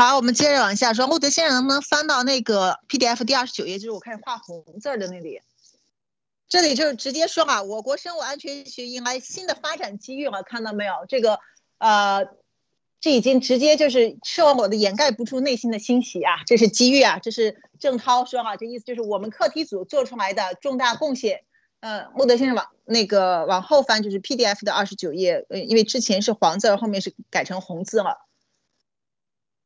[0.00, 1.06] 好，我们接着往下说。
[1.06, 5.42] 穆德先生，能不能翻到那个 PDF 第二十九页，就是我开始画红字的那里？
[6.48, 10.92] 这里就是直接说啊，我国生物安全学迎来新的发展机遇了，看到没有？
[11.06, 11.38] 这个，
[11.76, 12.28] 呃，
[12.98, 16.32] 这已经直接就是让我的掩盖不住内心的欣喜啊！
[16.46, 17.18] 这是机遇啊！
[17.18, 21.42] 这是郑涛说哈，这意思就是我们课题组做出来的重大贡献。
[21.80, 28.29] 嗯，穆德先生往那个往后翻，就是 PDF 的二十九页，呃，因为之前是黄字，后面是改成红字了。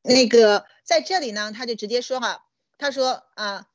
[0.07, 2.45] 那个在这里呢，他就直接说哈，
[2.77, 3.67] 他说啊，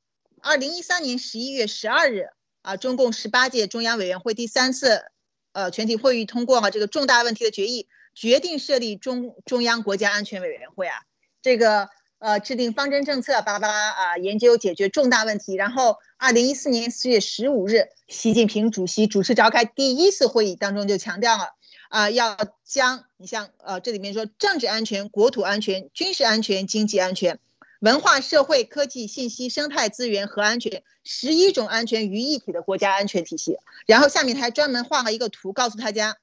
[0.42, 2.28] 二零一三年十一月十二日
[2.62, 5.06] 啊，中共十八届中央委员会第三次
[5.54, 11.00] 呃全体会议通过了这个重大问题的决议，决定设立中中央国家安全委员会啊，
[11.42, 11.90] 这个
[12.20, 15.56] 呃制定方针政策，巴拉巴拉啊，研究解决重大问题。
[15.56, 21.56] 然后二零一四年四月十五日，习近平主席主持召开第一次会议当中就强调了。
[21.90, 27.40] 啊，要将你像呃，这里面说政治安全、国土安全、军事安全、经济安全、
[27.80, 33.58] 文化社会、科技、信息、生态资源和安全十一种安全于一体的国家安全体系。
[33.88, 36.18] 然后下面他还专门画了一个图，告诉大家，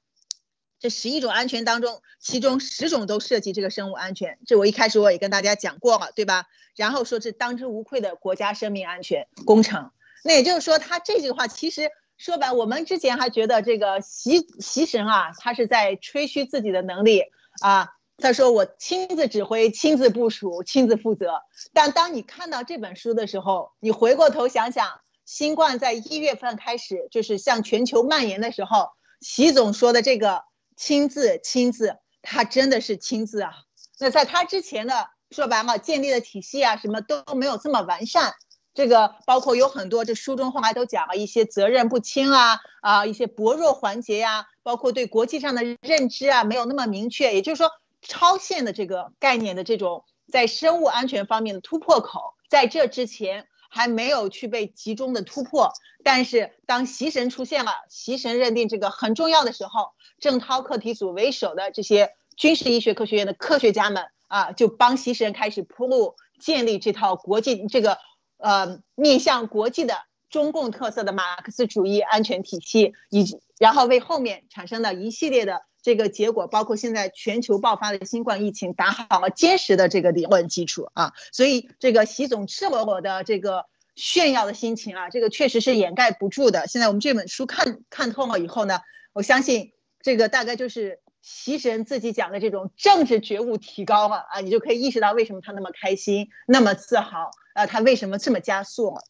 [0.79, 4.39] 这十一种安全当中，其中十种都涉及这个生物安全。
[4.47, 6.45] 这我一开始我也跟大家讲过了，对吧？
[6.77, 9.91] 然后说是当之无愧的国家生命安全工程。
[10.23, 11.91] 那也就是说，他这句话其实。
[12.17, 17.23] 说白，我们之前还觉得这个习习神啊，他是在吹嘘自己的能力
[17.61, 17.89] 啊。
[18.17, 21.43] 他说我亲自指挥、亲自部署、亲自负责。
[21.73, 28.89] 但当你看到这本书的时候，你回过头想想，新冠在一月份开始就是向全球蔓延的时候，
[29.21, 33.51] 习总说的这个亲自、亲自，他真的是亲自啊。
[33.99, 38.33] 那在他之前的说白了，建立的体系啊，什么都没有这么完善。
[38.77, 47.71] 这个包括有很多，这书中后来都讲了一些责任不清啊啊，一些薄弱环节呀，包括对国际上的认知啊没有那么明确，也就是说
[48.03, 55.73] 超限的这个概念的这种在生物安全方面的突破口，在这之前还没有去被集中的突破。
[56.03, 67.97] 但是当习神出现了，习神认定这个很重要的时候，郑涛课题组为首的这些军事医学科学院的科学家们啊，就帮习神开始铺路，建立这套国际这个。
[68.37, 69.95] 呃，面向国际的
[70.29, 81.13] 中共特色的马克思主义安全体系，以及然后为后面产生的一系列的这个结果，包括现在全球爆发的新冠疫情，打好了坚实的这个理论基础啊。
[81.31, 86.67] 所以这个习总赤裸裸的这个炫耀的心情啊，这个确实是掩盖不住的。
[86.67, 88.81] 现在我们这本书看看透了以后呢，
[89.13, 89.71] 我相信
[90.01, 97.31] 这个大概就是习神自己讲的这种政治觉悟提高了啊，你就可以意识到为什么他那么开心，那么自豪。
[97.53, 99.01] 啊，他为什么这么加速了？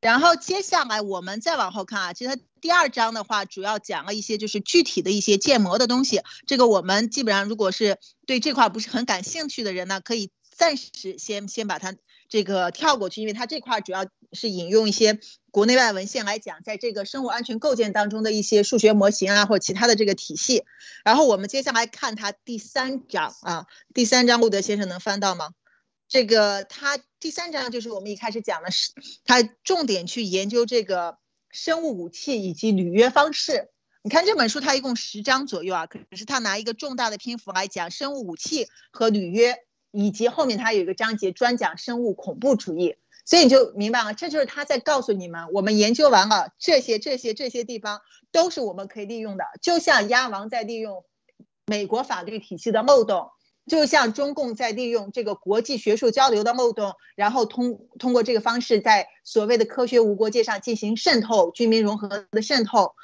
[0.00, 6.20] 然后接下来我们再往后看啊，其实第二章的话，主要讲了一些就是具体的一些建模的东西。
[6.46, 11.96] 这个我们基本上如果是对这块不是很感兴趣的人呢，可以暂时先先把它
[12.30, 15.18] 这个跳过去，因为它这块主要是引用一些
[15.50, 20.64] 国内外文献来讲，在这个生物安全构建当中的一些数学模型啊，或其他的这个体系。
[21.04, 25.50] 然后我们接下来看它第三章啊，第三章，路德先生能翻到吗？
[26.08, 28.92] 这个它第三章就是我们一开始讲的是，
[29.24, 31.18] 它重点去研究这个
[31.50, 33.70] 生物武器以及履约方式。
[34.02, 39.58] 你看这本书它一共十章左右啊，可是它拿一个重大的篇幅来讲生物武器和履约，
[39.90, 42.96] 以及后面它有一个章节专讲生物恐怖主义。
[43.26, 48.00] 所以你就明白了，这就是他在告诉你们，我们研究完了这些、这些、这些地方
[48.32, 49.44] 都是我们可以利用的。
[49.62, 51.04] 就像鸭王在利用
[51.66, 53.30] 美国法律体系的漏洞，
[53.66, 62.94] 就像中共在利用这个国际学术交流的漏洞，然后通通过这个方式在所谓的科学无国界上进行渗透、军民融合的渗透。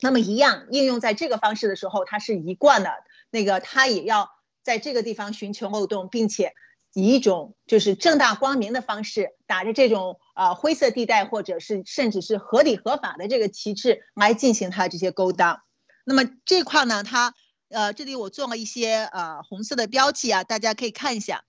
[0.00, 2.90] 那么一样应用在这个方式的时候，它是一贯的，
[3.30, 4.30] 那个它也要
[4.62, 6.52] 在这个地方寻求漏洞，并且。
[6.94, 15.62] 以一种就是正大光明的方式，打着这种啊灰色地带，或者是甚至是合理合法的这个旗帜来进行它这些勾当。
[16.04, 17.32] 那么这块呢，它
[17.70, 21.44] 呃这里我做了一些呃红色的标记啊，大家可以看一下。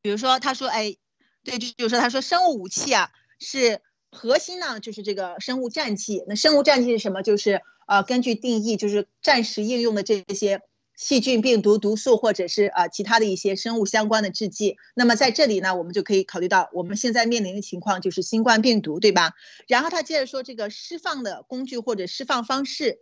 [0.00, 0.94] 比如说他说，哎，
[1.42, 3.82] 对，就就是说他说生物武器啊是
[4.12, 6.22] 核心呢，就是这个生物战剂。
[6.28, 7.24] 那生物战剂是什么？
[7.24, 10.62] 就是呃根据定义，就是战时应用的这些。
[11.00, 14.78] 细菌、病毒、毒素，或者是啊其他的一些生物相关的制剂。
[14.94, 19.34] 那么在这里呢，我们就可以考虑到我们现在面临的情况就是新冠病毒，对吧？
[19.68, 22.98] 然后他接着说，这个释放的工具或者释放方式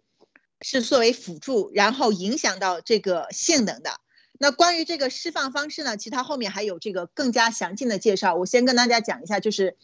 [0.61, 3.99] 是作为辅助，然后影响到这个性能的。
[4.39, 8.35] 那关于这个释放方式呢，其实它后面还有这个更加详尽的介绍。
[8.35, 9.79] 我先跟大家讲一下，就是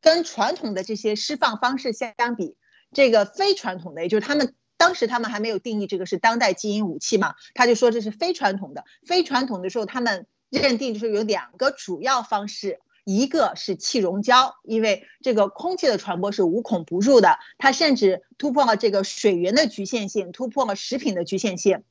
[0.00, 2.56] 跟传统的这些释放方式相比，
[2.94, 4.54] 这个非传统的，也就是他们。
[4.78, 8.86] 当时他们还没有定义这个是当代基因武器嘛，他就说这是非传统的。
[9.04, 21.82] 非传统的时候，他们认定就是有两个主要方式，一个是气溶胶，因为这个空气的传播是无孔不入的，它甚至突破了这个水源的局限性，突破了食品的局限性，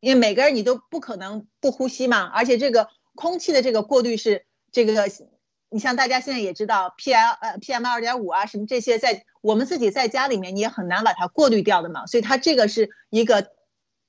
[0.00, 5.10] 因为每个人你都不可能不呼吸嘛，而且这个空气的这个过滤是这个。
[5.68, 13.50] 你像大家现在也知道，P L 呃 P M 二点五啊什么这些，在我们自己在家里面你也很难把它过滤掉的嘛，所以它这个是一个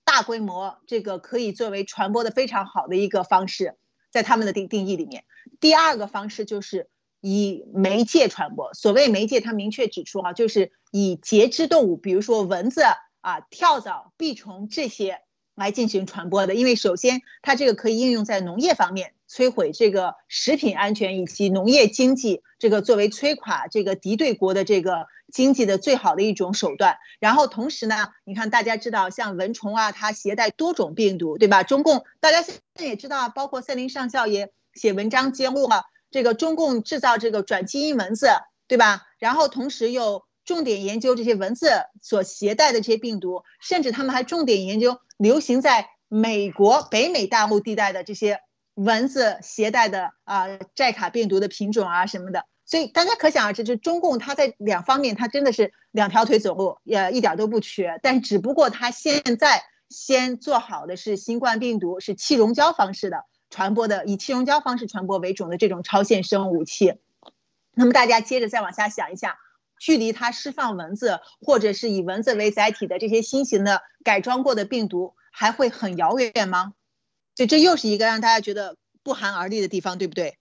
[0.06, 3.76] 大规模这个可以作为传播的非常好的一个方式，
[4.12, 5.26] 在他们的定定义里面。
[5.60, 6.90] 第二个方式就是
[7.22, 12.84] 以媒介传播，所谓媒介，它明确指出哈，就是以节肢动物，比如说蚊子
[13.22, 15.22] 啊、跳蚤、蜱虫这些
[15.56, 16.54] 来进行传播的。
[16.54, 19.16] 因为首先它这个可以应用在农业方面。
[19.30, 26.98] 摧毁这个食品安全以及农业经济，这个作为摧垮这个敌对国的这个经济的最好的一种手段。
[27.20, 31.64] 然后同时呢，你看大家知道，像蚊虫啊，它携带多种病毒，对吧？
[31.64, 38.30] 中共大家现在也知道，包括森林上校也写文章揭露了这个中共制造这个转基因蚊子，
[38.68, 39.08] 对吧？
[39.20, 41.70] 然后同时又重点研究这些蚊子
[42.02, 48.40] 所携带的这些病毒，甚至他们还重点研究流行在美国北美大陆地带的这些。
[48.78, 58.00] 蚊子携带的啊寨卡病毒的品种啊什么的，所以大家可想而知，就中共它在两方面，它真的是两条腿走路，也一点都不缺。
[58.04, 67.00] 但只不过它现在先做好的是新冠病毒是气溶胶方式的传播的，以气溶胶方式传播为主的这种超限生物武器。
[67.74, 69.40] 那么大家接着再往下想一下，
[69.80, 76.74] 距离它释放蚊子或者是以蚊子为载体的这些新型的改装过的病毒还会很遥远吗？
[77.38, 80.40] 所以这又是一个让大家觉得不寒而栗的地方，对不对？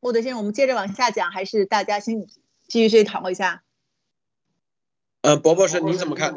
[0.00, 2.26] 穆德先生，我们接着往下讲，还是大家先
[2.66, 3.62] 继续去讨论一下？
[5.20, 6.34] 呃，博博士，你怎么看？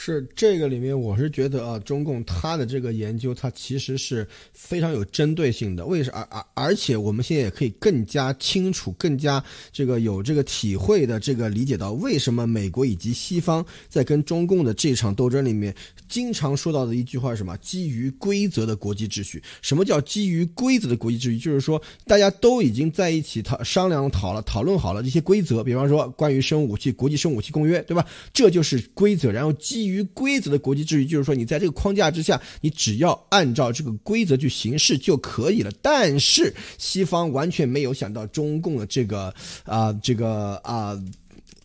[0.00, 5.84] 是这个里面，我是觉得啊，中共他的这个研究，它其实是非常有针对性的。
[5.84, 6.12] 为啥？
[6.12, 15.74] 而而而且，我们现在也可以更加清楚、更加这个有这个体会的这个理解到，为什么美国以及西方在跟中共的这场斗争里面，
[16.08, 17.56] 经常说到的一句话是什么？
[17.56, 19.42] 基于规则的国际秩序。
[19.62, 21.38] 什么叫基于规则的国际秩序？
[21.40, 25.64] 就是说，大家都已经在一起讨商量、讨了、讨论好了这些规则。
[25.64, 28.06] 比方说，关于生物武器、国际生物武器公约，对吧？
[28.32, 29.32] 这就是规则。
[29.32, 35.70] 然后基于规则的国际秩序，就是说，你在这个框架之下，你只要按照这个规则去行事就可以了。
[35.82, 40.96] 但是西方完全没有想到中共的这个啊，这个啊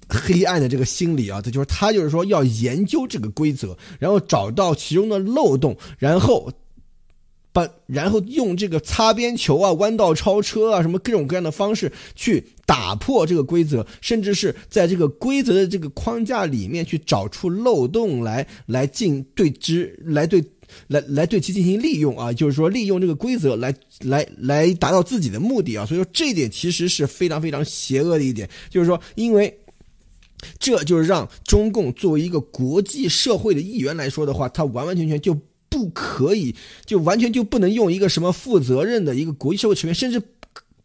[0.07, 6.51] 黑暗的这个心理啊，他就是他就是说要研究这个规则，然后找到其中的漏洞，然后。
[7.53, 20.43] 把然后用这个擦边球啊、弯道超车啊，什么各种各样的方式去打破这个规则，甚至是在这个规则的这个框架里面去找出漏洞来，来进对之，来对，
[20.87, 25.85] 来来对其进行利用啊，就是说利用这个规则来来来达到自己的目的啊。
[25.85, 29.55] 所以说这一点其实是非常非常邪恶的一点，就是说因为
[30.57, 35.37] 这就是让中共作为一个国际社会的一员来说的话，他完完全全就。
[35.73, 36.53] 不可以，
[36.85, 40.21] 就完全就不能用一个什么负责任的一个国际社会成员，甚至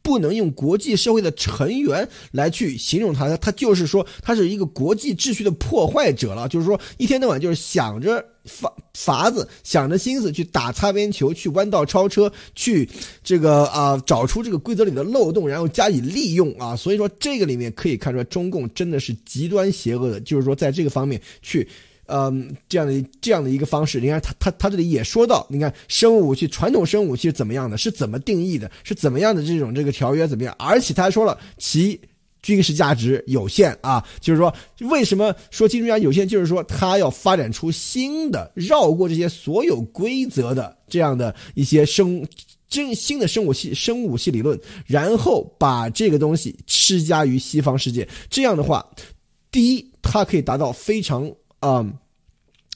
[0.00, 3.36] 不能用国际社会的成员来去形容他。
[3.36, 6.48] 他就是说，他是一个国际秩序的破坏者了。
[6.48, 12.88] 就是说，一天到晚就是想着法法子，想着心思去打擦边球，去弯道超车，去
[13.22, 16.74] 这个啊找出这个规则里的漏洞，然后加以利用啊。
[16.74, 21.68] 所以说，这个里面可以看出来，中共真的是极端邪恶的，就是说在这个方面去。
[22.08, 30.56] 嗯，这样的这样的一个方式，你看他他他这里也说到，你看生物武器传统生物武器怎么样的，是怎么定义的，是怎么样的这种这个条约怎么样？
[30.58, 32.00] 而且他还说了其
[32.42, 34.50] 军事价值有限啊，就是说
[34.88, 36.26] 为什么说军事价值有限？
[36.26, 42.26] 就是说他要发展出新的绕过这些所有规则的这样的一些生
[42.70, 48.08] 真新的生物系生物武器理论，然后把这个东西施加于西方世界。
[48.30, 48.82] 这样的话，
[49.50, 51.30] 第一，它可以达到非常。
[51.60, 51.98] 嗯，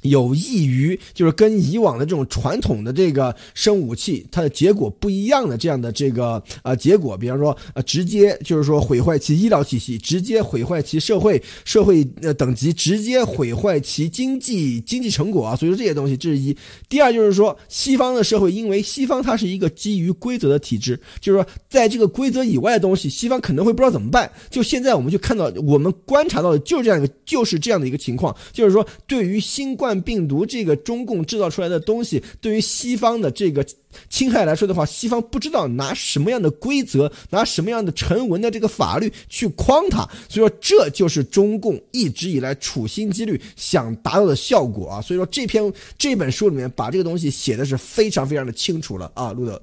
[0.02, 15.54] 有益于就是跟以往的这种传统的这个生武器，它的结果不一样的这样的这个呃结果，比方说呃直接就是说毁坏其医疗体系，直接毁坏其社会社会呃等级，直接毁坏其经济经济成果啊。
[15.54, 16.56] 所以说这些东西这是一。
[16.88, 24.28] 第二就是说西方的社会，因为西方它是一个基于规则的体制，就是说在这个规则以外的东西，西方可能会不知道怎么办。
[24.50, 29.91] 就现在我们就看到我们观察到的就是这样一个就是这样的一个情况，就是说对于新冠。
[30.00, 33.64] 病毒这个中共制造出来的东西，对于西方的这个
[34.08, 45.00] 侵害来说的话，西方不知道拿什么样的规则，拿什么样的成文的这个法律去框它，所以说这就是中共一直以来处心积虑想达到的效果啊。
[45.00, 49.60] 所以说这篇这本书里面把这个东西写的是非常非常的清楚了啊，路德。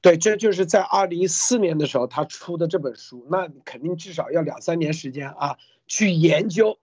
[0.00, 5.56] 对，这就是在二零一四年的时候他出的这本书，那肯定至少要两三年时间啊，
[5.86, 6.78] 去研究。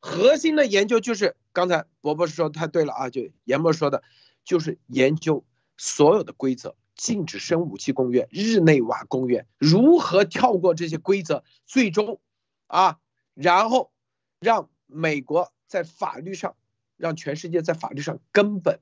[0.00, 4.02] 核心的研究就是刚才伯伯说太对了啊，就严博说的，
[4.44, 5.44] 就是研究
[5.76, 12.20] 所有的规则，禁止生武器公约、日内瓦公约，如何跳过这些规则，最终
[12.66, 12.98] 啊，
[13.34, 13.92] 然后
[14.38, 16.56] 让美国在法律上，
[16.96, 18.80] 让全世界在法律上根本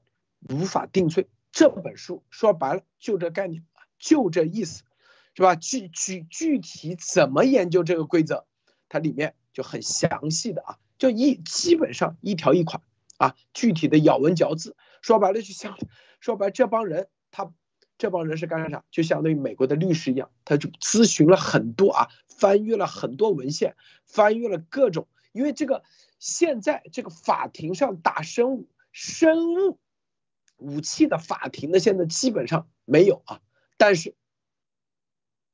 [0.49, 1.29] 无法定罪。
[1.51, 3.65] 这本书说白了就这概念，
[3.99, 4.83] 就这意思，
[5.35, 5.55] 是吧？
[5.55, 8.47] 具具具体怎么研究这个规则，
[8.91, 12.83] 它里面就很详细的啊，就一基本上一条一款
[13.19, 15.79] 啊，具体的咬文嚼字，说白了就像，
[16.21, 17.53] 说白这帮人他
[17.99, 18.85] 这帮人是干啥？
[18.91, 25.83] 就相当于美国的律师一样，他就咨询了很多啊，翻阅了很多文献，翻阅了各种，因为这个
[26.19, 29.79] 现在这个法庭上打生物生物。
[30.59, 33.43] 武器的法庭呢，现在基本上没有啊。
[33.77, 34.15] 但是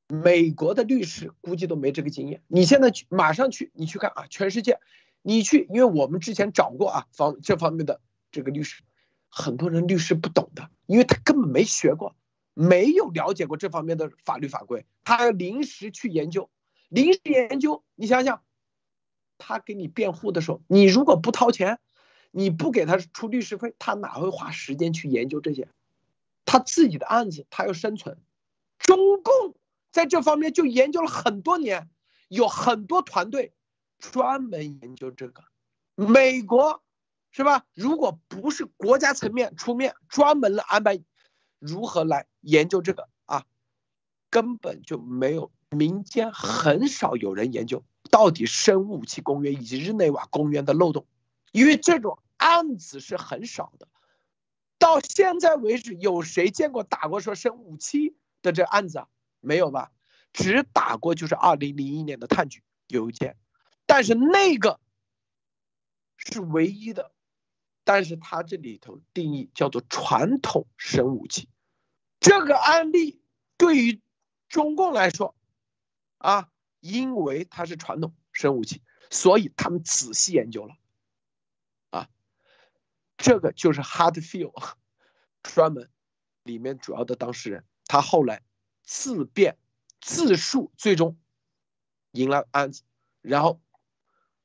[0.07, 2.41] 美国的律师估计都没这个经验。
[2.47, 4.79] 你现在去，马上去，你去看啊，全世界，
[5.23, 8.01] 你去，因为我们之前找过啊，方这方面的
[8.31, 8.83] 这个律师，
[9.29, 12.15] 很多人律师不懂的，因为他根本没学过，
[12.55, 16.51] 没有了解过这方面的法律法规，他要临时去研究，
[16.89, 18.43] 临时研究，你想想，
[19.39, 21.79] 他给你辩护的时候，你如果不掏钱。
[22.35, 25.69] 你不给他出律师费，他哪会花时间去研究这些？
[26.47, 28.17] 他自己的案子，他要生存。
[28.79, 29.55] 中共
[29.91, 31.91] 在这方面就研究了很多年，
[32.29, 33.53] 有很多团队
[34.11, 35.45] 专门研究这个。
[35.95, 36.83] 美国
[37.31, 37.65] 是吧？
[37.75, 41.01] 如果不是国家层面出面专门来安排
[41.59, 43.47] 如何来研究这个啊，
[44.29, 51.07] 根本就没有民间很少有人研究到底生物武器公约以及日内瓦公约的漏洞。
[51.53, 53.87] 因为这种案子是很少的，
[54.79, 59.09] 到现在为止，有谁见过打过说生物武器的这案子啊？
[59.41, 59.93] 没有吧？
[60.33, 63.37] 只打过就是二零零一年的探局有一件，
[63.93, 64.81] 但是那个
[66.17, 67.13] 是唯一的，
[67.85, 71.51] 但是它这里头定义叫做传统生武器，
[72.19, 73.21] 这个案例
[73.59, 74.01] 对于
[74.49, 75.37] 中共来说，
[76.17, 76.49] 啊，
[76.81, 78.81] 因为它是传统生武器，
[79.11, 80.75] 所以他们仔细研究了。
[81.91, 82.09] 啊
[83.19, 84.73] 这个就是 Hardfield，
[85.43, 85.91] 专门
[86.45, 88.43] 里面主要的当事人，他后来
[88.85, 89.59] 自辩
[90.01, 91.21] 自述，最终
[92.13, 92.85] 赢了案子，
[93.21, 93.61] 然后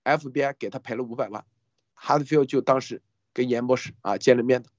[0.08, 1.46] FBI 给他赔了五百万
[1.96, 3.02] ，Hardfield 就当时
[3.34, 4.70] 跟严博士啊见了面的，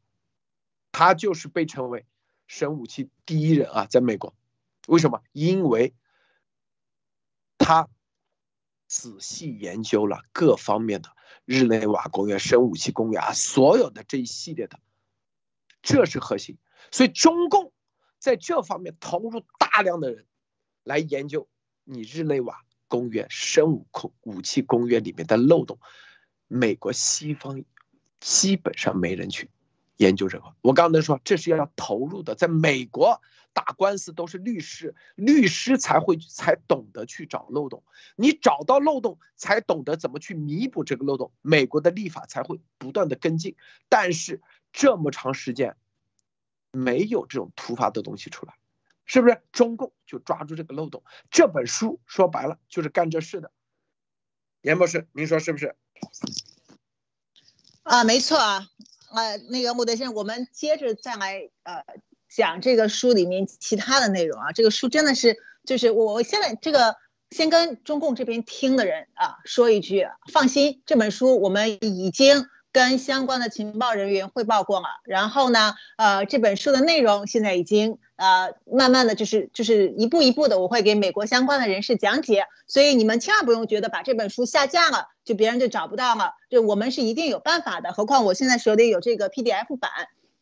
[0.91, 2.07] 他就是被称为
[2.47, 4.35] 生武器第一人啊，在美国，
[4.87, 5.23] 为什么？
[5.33, 5.95] 因为
[7.59, 7.89] 他
[8.87, 11.11] 仔细研究了各方面的。
[11.45, 14.79] 日内瓦公约、生武器公约啊，所有的这一系列的，
[15.81, 16.59] 这是核心。
[16.91, 17.73] 所以中共
[18.19, 20.27] 在这方面投入大量的人
[20.85, 21.49] 来研究
[21.85, 25.79] 你日内瓦公约、生物空武器公约里面的漏洞。
[26.49, 27.63] 美国西方
[28.19, 29.49] 基本上没人去
[29.99, 30.45] 研究这个。
[30.63, 33.21] 我刚才说这是要投入的，在美国。
[33.55, 37.83] 打官司都是律师，律师才会才懂得去找漏洞。
[38.15, 41.33] 你找到漏洞，才懂得怎么去弥补这个漏洞。
[41.43, 43.57] 美国的立法才会不断的跟进。
[43.89, 44.41] 但是
[44.73, 45.75] 这么长时间，
[46.71, 48.55] 没有这种突发的东西出来，
[49.09, 49.43] 是不是？
[49.51, 51.03] 中共就抓住这个漏洞。
[51.33, 53.51] 这本书说白了就是干这事的。
[54.63, 55.75] 严博士，您说是不是？
[57.83, 58.69] 啊，没错啊。
[59.11, 61.83] 呃，那个穆德先生，我们接着再来呃。
[62.31, 66.95] 讲这个书里面其他的内容啊，这个书真的是，就是我现在这个
[67.31, 72.47] 先跟中共这边听的人啊说一句，放心，这本书我们已经
[72.79, 89.91] 跟相关的情报人员汇报过了，然后呢，呃，这本书的内容现在已经呃慢慢的就是就是一步一步的，我会给美国相关的人士讲解，所以你们千万不用觉得把这本书下架了，就别人就找不到了，就我们是一定有办法的，何况我现在手里有这个 PDF 版。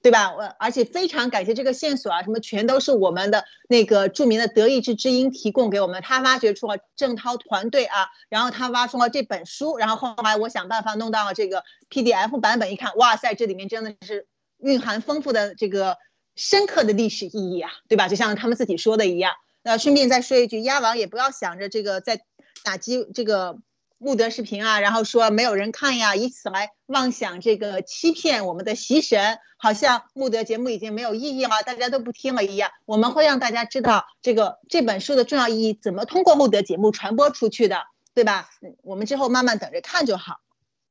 [0.06, 0.36] 对吧？
[0.36, 14.28] 我而且非常感谢这个线索啊，什么全都是我们的那个著名的德意志之音提供给我们，他挖掘出了郑涛团队啊，然后他挖出了这本书，然后后来我想办法弄到了这个 PDF 版本，一看，哇塞，这里面真的是
[14.58, 15.96] 蕴含丰富的这个
[16.36, 18.06] 深刻的历史意义啊，对吧？
[18.06, 19.32] 就像他们自己说的一样。
[19.64, 22.20] 那顺便再说一句，鸭王也不要想着这个在
[22.62, 23.58] 打击这个。
[23.98, 32.70] 穆德视频啊，然后说没有人看呀，以此来妄想这个欺骗我们的习神，好像穆德节目已经没有意义了，大家都不听了一样。
[32.84, 37.84] 我们会让大家知道这个这本书的重要意义，怎么通过穆德节目传播出去的，
[38.14, 38.50] 对吧？
[38.82, 40.40] 我们之后慢慢等着看就好。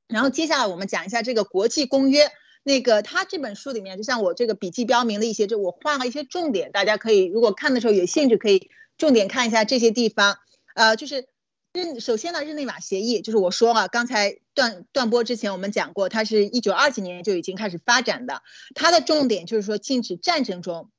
[0.07, 2.31] 然后接下来我们讲一下这个国际公约，
[2.63, 10.39] 那个他这本书里面，就像我这个笔记标明了一些，就我画了一些重点，大家可以如果看的时候有兴趣，可以重点看一下这些地方，
[10.73, 11.27] 呃，就是。
[11.75, 18.41] 日首先呢，日内瓦协议就是我说了，刚才断断播之前我们讲过，它是一九二几年就已经开始发展的。
[18.73, 20.89] 它的重点就是说禁止战争中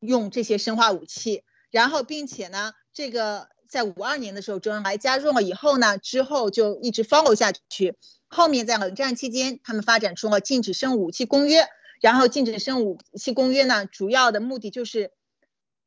[0.00, 7.96] 用这些生化武器，然后并且呢，这个在五二年的时候，周恩来加入了以后呢，之后就一直 follow 下去。
[8.26, 11.66] 后面在冷战期间，他们发展出了禁止生物武器公约。
[12.00, 15.10] 然后禁止生物武器公约呢，主要的目的就是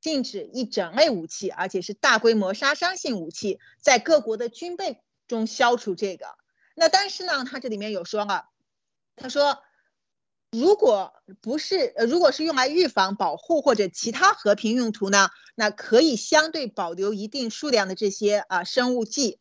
[0.01, 6.25] 禁止一整类武器，而且是大规模杀伤性武器，在各国的军备中消除这个。
[6.75, 8.45] 那但是呢，他这里面有说了，
[9.15, 9.59] 他说，
[10.51, 19.39] 如果不是呃，如果是用来预防、保护或者其他和平用途呢，那可以相对保留一定数量的这些啊生物剂。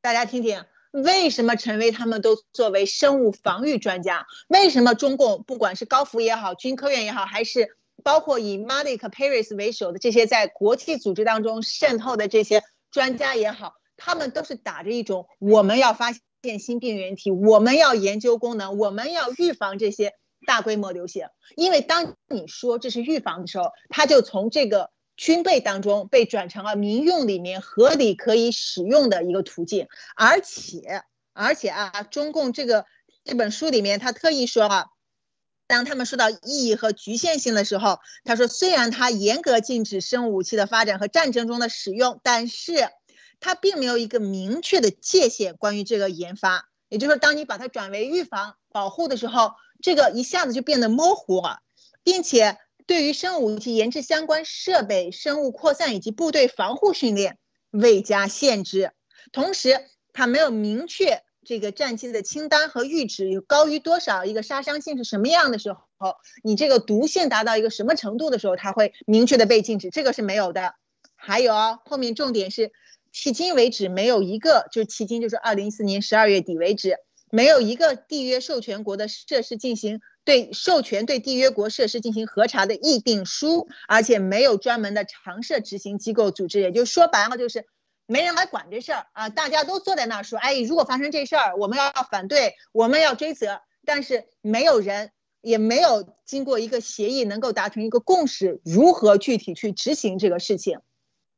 [0.00, 0.64] 大家听听。
[0.90, 4.26] 为什么陈薇他们都作为生物防御专家？
[4.46, 20.12] 为什么中共不管是高福也好，军科院也好，还是包括以 Malik Paris 为首的这些在国际组织当中渗透的这些专家也好，他们都是打着一种我们要发现新病原体，我们要研究功能，我们要预防这些
[20.46, 21.26] 大规模流行。
[21.56, 24.90] 因为当你说这是预防的时候，他就从这个。
[25.14, 29.86] 军备当中被转成了民用里面合理可以使用的一个途径，
[30.16, 31.02] 而且
[31.34, 32.86] 而且啊，中共这个
[33.22, 34.86] 这本书里面他特意说了，
[35.72, 42.90] 当他们说到意义和局限性的时候，他说虽然他严格禁止生物武器的发展和战争中的使用，但是
[43.40, 51.60] 他并没有一个明确的界限关于这个研发，也就是说，当你把它转为预防保护的时候，这个一下子就变得模糊了，
[52.04, 52.58] 并且。
[52.84, 57.38] 对于生物武器研制相关设备、生物扩散以及部队防护训练
[57.70, 58.90] 未加限制，
[59.30, 70.74] 同时它没有明确这个战机的清单和阈值有高于多少，一个杀伤性是什么样的时候，你这个毒性达到一个什么程度的时候，它会明确的被禁止，这个是没有的。
[71.16, 72.72] 还有哦后面重点是，
[73.12, 76.96] 迄今为止没有一个，就迄今就是二零一四年十二月底为止，
[77.30, 80.00] 没有一个缔约授权国的设施进行。
[80.24, 87.66] 对授权对缔约国设施进行核查的议定书，而且没有专门的常设执行机构组织，也就说白了就是
[88.12, 89.30] 没人来管这事儿啊！
[89.30, 100.80] 大家都坐在那儿说，哎，如果发生这事儿，我们要反对，我们要追责，但是没有人，也没有经过一个协议能够达成一个共识，如何具体去执行这个事情？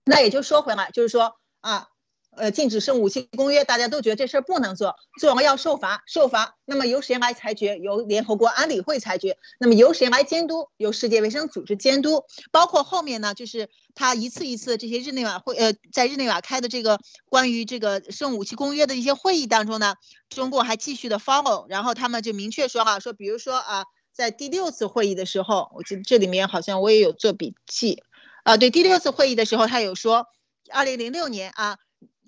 [0.04, 1.90] 那也就说回来，就是说啊。
[2.37, 6.57] 呃，禁止生武器公约，大家都觉得这事儿不能做，做了要受罚，受罚。
[6.64, 7.78] 那么由谁来裁决？
[7.78, 9.39] 由联合国安理会裁决。
[9.59, 10.68] 那么由谁来监督？
[10.76, 12.24] 由世界卫生组织监督。
[12.51, 19.95] 包括后面呢，就是他一次一次这些日内瓦会，呃，在日内瓦开的这个关于这个生武器公约的一些会议当中呢，
[20.28, 21.66] 中共还继续的 follow。
[21.68, 28.03] 然后他们就明确说哈，说比如说啊，在第六次会议的时候，我记得这里面好像我也有做笔记，
[28.43, 30.26] 啊，对，第六次会议的时候他有说，
[30.70, 31.78] 二零零六年啊。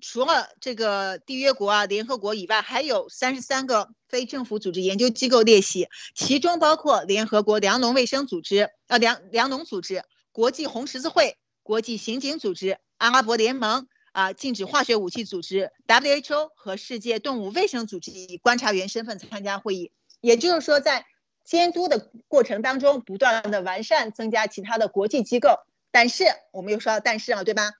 [0.01, 19.91] 除了这个缔约国啊、联合国以外，还有三十三个非政府组织研究机构列席，其中包括联合国粮农卫生组织、呃粮粮农组织、国际红十字会、国际刑警组织、阿拉伯联盟啊、禁止化学武器组织 WHO 和世界动物卫生组织以观察员身份参加会议。
[20.21, 21.05] 也就是说，在
[21.43, 25.59] 监督的过程当中，不断的完善、增加其他的国际机构。
[25.91, 27.71] 但是我们又说到但是了，对吧？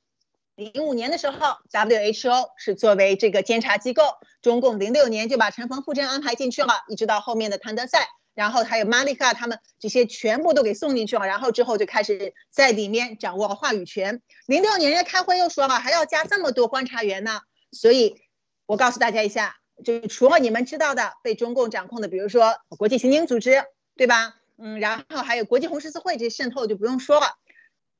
[0.57, 1.37] 零五年的时候
[1.71, 4.01] ，WHO 是作为这个监察机构，
[4.41, 14.23] 中共零六年就把陈冯富珍安排进去了，一直到后面的谭德赛，然后还有马利卡他们这些全部都给送进去了，然后之后就开始在里面掌握了话语权。
[14.47, 17.41] 零六年人家开会又说了，还要加这么多观察员呢，
[17.71, 18.15] 所以
[18.65, 23.63] 我告诉大家一下，就除了你们知道的被中共掌控的，比如说国际刑警组织，
[23.95, 24.33] 对吧？
[24.57, 27.27] 嗯，然后还有国际红十字会这渗透就不用说了，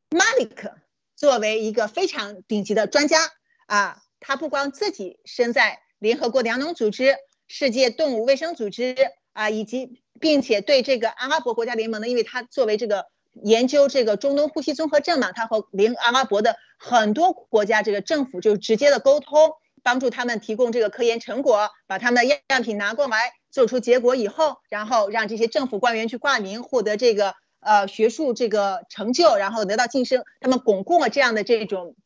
[0.10, 0.74] 马利克。
[1.18, 3.18] 作为一个非常顶级的专家
[3.66, 7.16] 啊，他不光自己身在联合国粮农组织、
[7.48, 8.96] 世界动物卫生组织
[9.34, 27.34] 啊，以及并且对这个阿拉伯国家联盟呢，因为他作为这个研究这个中东呼吸综合症嘛，他和联阿拉伯的很多国家这个政府就直接的沟通，帮助他们提供这个科研成果，把他们的样品拿过来，做出结果以后，然后让这些政府官员去挂名，获得这个。
[27.68, 31.98] 呃，学术这个成就，然后得到晋升，他们巩固了这样的这种，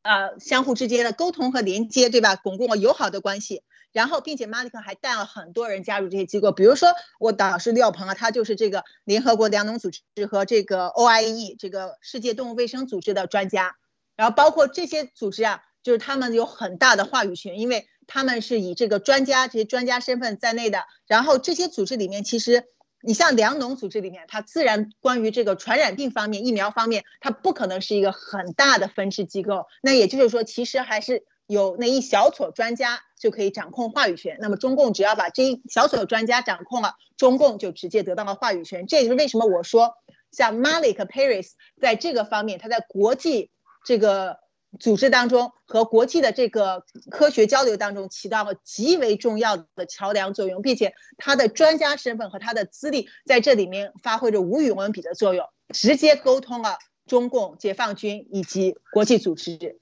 [0.00, 2.34] 呃，相互之间的沟通和连接，对吧？
[2.36, 3.62] 巩固了友好的关系。
[3.92, 13.76] 然后，并且马里克还带了很多人加入这些机构，比如说我导师廖鹏啊，他就是这个联合国粮农组织和这个 OIE 这个世界动物卫生组织的专家。
[14.16, 20.84] 然后，包括这些组织啊，就是他们有很大的话语权，因为他们是以这个专家这些专家身份在内的。
[21.06, 22.64] 然后，这些组织里面其实。
[23.02, 29.66] 你像粮农组织里面，它自然关于这个传染病方面、疫苗方面，它不可能是一个很大的分支机构。
[29.82, 34.38] 那也就是说，其实还是有那一小撮专家就可以掌控话语权。
[34.40, 38.86] 那么中共只要把这一小撮专家掌控了，中共就直接得到了话语权。
[38.86, 39.94] 这也是为什么我说，
[40.32, 43.50] 像 Malik Paris 在这个方面，他在国际
[43.84, 44.38] 这个
[44.78, 59.80] 组织当中和国际的这个科学交流当中起到了极为重要的桥梁作用，并且他的专家身份和他的资历在这里面发挥着无与伦比的作用，直接沟通了中共解放军以及国际组织。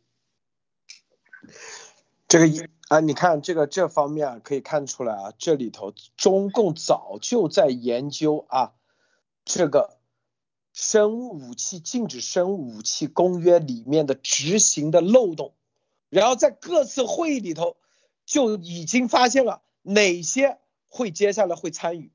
[2.29, 8.73] 这个一啊，你看这个这方面，可以看出来啊，这里头中共早就在研究啊，
[9.45, 9.99] 这个。
[10.75, 15.55] 生物武器禁止生物武器公约里面的执行的漏洞，
[16.11, 17.77] 然后在各次会议里头
[18.27, 20.59] 就已经发现了哪些
[20.89, 22.11] 会接下来会参与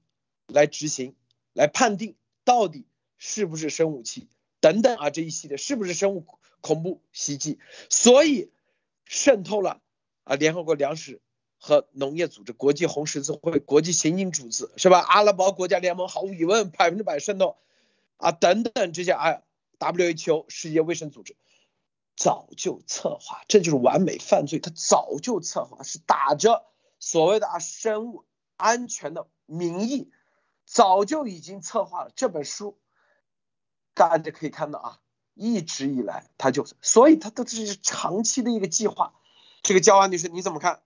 [0.46, 1.16] 来执行，
[1.54, 2.86] 来判定到底
[3.18, 4.28] 是不是生物武器
[4.60, 6.26] 等等啊这一系列是不是生物
[6.60, 8.52] 恐怖袭击，所以
[9.06, 9.80] 渗透了
[10.26, 11.22] 啊联合国粮食
[11.58, 15.00] 和农业组织、国际红十字会、国际刑警组织是吧？
[15.00, 17.56] 阿拉伯国家联盟毫无疑问百分之百渗透。
[18.20, 19.42] 啊，等等这些啊
[19.80, 21.36] ，WHO 世界卫生组织
[22.16, 24.60] 早就策划，这就是完美犯罪。
[24.60, 26.66] 他早就策划，是打着
[27.00, 28.26] 所谓的啊生物
[28.58, 30.12] 安全的名义，
[30.66, 32.78] 早就已经策划了这本书。
[33.94, 35.00] 大家可以看到啊，
[35.34, 39.14] 一直以来他就，所以他都是长期的一个计划。
[39.62, 40.84] 这个焦安女士你怎么看？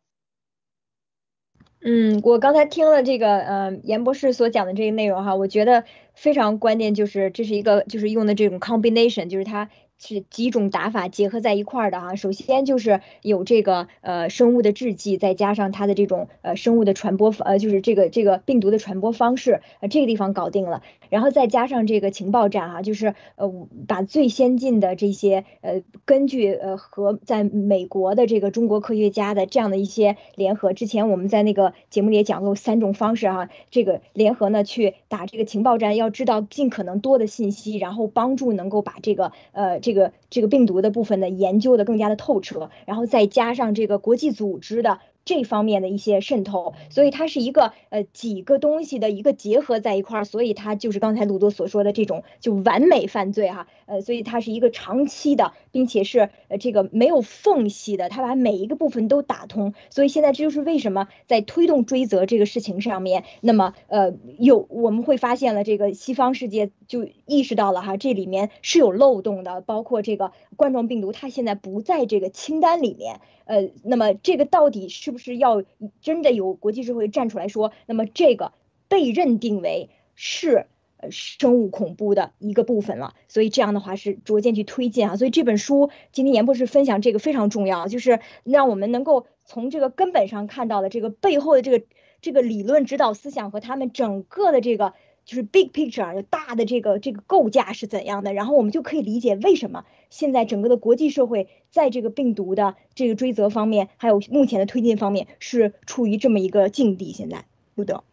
[1.86, 9.70] 嗯，我刚才听了这个呃严博士所讲的这个内容哈，我觉得非常关键，就是这是一个就是用的这种 combination，就是它。
[9.98, 39.94] 是几种打法结合在一块儿的哈，首先就是有这个呃生物的制剂，再加上它的这种呃生物的传播呃就是这个这个病毒的传播方式，呃这个地方搞定了，然后再加上这个情报站哈，就是呃把最先进的这些呃根据呃和在美国的这个中国科学家的这样的一些联合，之前我们在那个节目里也讲过三种方式哈，这个联合呢去打这个情报站，要知道尽可能多的信息，然后帮助能够把这个呃这。
[39.94, 44.98] 个这个病毒的部分呢，研究的更加的透彻，然后再加上这个国际组织的。
[45.26, 73.22] 这方面的一些渗透，所以它是一个呃几个东西的一个结合在一块儿，所以它就是刚才鲁多所说的这种就完美犯罪哈，呃，所以它是一个长期的，并且是呃这个没有缝隙的，它把每一个部分都打通，所以现在这就是为什么在推动追责这个事情上面，那么呃有我们会发现了这个西方世界就意识到了哈，这里面是有漏洞的，包括这个冠状病毒它现在不在这个清单里面。
[73.46, 75.64] 呃，那么这个到底是不是要
[76.02, 78.52] 真的有国际社会站出来说，那么这个
[78.90, 80.66] 被认定为是
[80.98, 83.14] 呃生物恐怖的一个部分了？
[83.30, 85.16] 所以这样的话是逐渐去推进啊。
[85.16, 91.86] 所以这本书今天严博士分享这个非常重要，就是让我们能够从这个根本上看到的这个背后的这个
[92.20, 94.94] 这个理论指导思想和他们整个的这个。
[95.26, 107.14] 就是 big picture 大的这个这个构架是怎样的，然后我们就可以理解为什么现在整个的国际社会在这个病毒的这个追责方面，还有目前的推进方面是处于这么一个境地。
[107.14, 107.46] 现在，
[107.76, 108.04] 路德，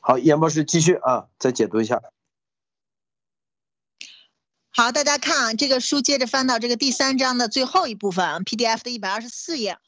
[0.00, 2.02] 好，严博士继续啊，再解读一下。
[4.74, 9.78] 好，大家看啊，这个书接着翻到这个第三章的最后一部分，PDF 的一百二十四页。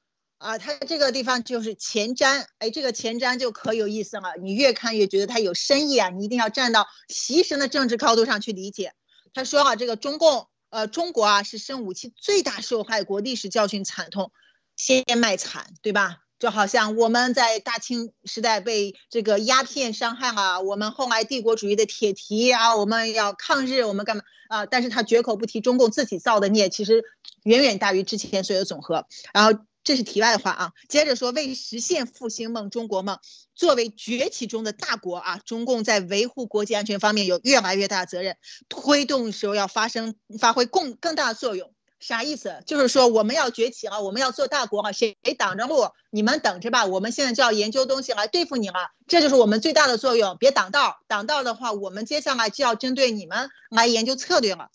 [0.44, 4.34] 啊，它这个地方就是前瞻，哎，这个前瞻就可有意思了。
[4.42, 8.92] 你越看越觉得它有深意啊，你一定要站到习神的政治高度上去理解。
[9.32, 14.32] 他说啊，这个中共，呃，中国啊是生武器最大受害国，历史教训惨痛，
[14.76, 16.18] 先卖惨，对吧？
[16.38, 24.66] 就好像我们在大清时代被这个鸦片伤害啊，我们后来帝国主义的铁蹄啊，我们要抗日，我们干嘛啊？
[24.66, 27.02] 但是他绝口不提中共自己造的孽，其实
[27.44, 29.06] 远远大于之前所有的总和。
[29.32, 29.58] 然后。
[29.84, 33.18] 这是题外话啊，接着说，为实现复兴梦、中国梦，
[33.54, 38.38] 作为崛起中的大国啊，中共在维护国际安全方面有越来越大的责任，
[38.70, 41.74] 推动时候要发生发挥更更大的作用。
[42.00, 42.62] 啥意思？
[42.66, 45.90] 就是说我们要崛起啊，我们要做大国啊，谁挡着路？
[46.10, 50.38] 你们等着吧，我们现在就要研究东西来对付你了，这就是我们最大的作用。
[50.38, 54.70] 别挡道，挡道的话，我们接下来就要针对你们来研究策略了。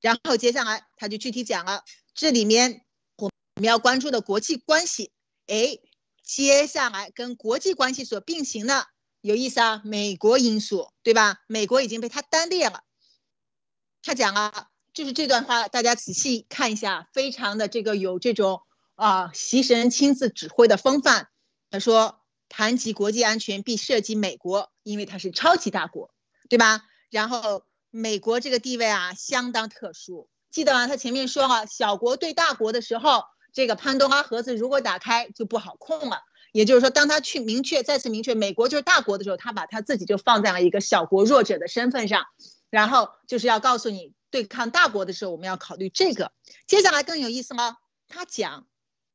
[0.00, 1.82] 然后接下来他就具体讲了，
[2.14, 2.85] 这里面。
[3.56, 5.12] 我们要关注的国际关系，
[5.46, 5.78] 哎，
[6.22, 8.86] 接下来跟国际关系所并行的
[9.22, 11.38] 有意思啊，美国因素，对吧？
[11.46, 12.82] 美国已经被他单列了。
[14.02, 18.60] 他讲了，就是这段话，大家仔细看一下，非常的这个有这种
[18.94, 21.28] 啊，习神亲自指挥的风范。
[21.70, 26.10] 他说，谈及国际安全，必涉及美国，因为它是超级大国，
[26.50, 26.82] 对吧？
[27.08, 30.28] 然后美国这个地位啊，相当特殊。
[30.50, 33.24] 记得啊，他前面说了，小国对大国的时候。
[33.56, 42.26] 这个潘多拉盒子如果打开就不好控了，也就是说，当他去明确再次明确美国就是大国的时候，他把他自己就放在了一个小国弱者的身份上。
[42.68, 46.32] 然后就是要告诉你，对抗大国的时候，我们要考虑这个。
[46.66, 47.78] 接下来更有意思了，
[48.08, 48.66] 他讲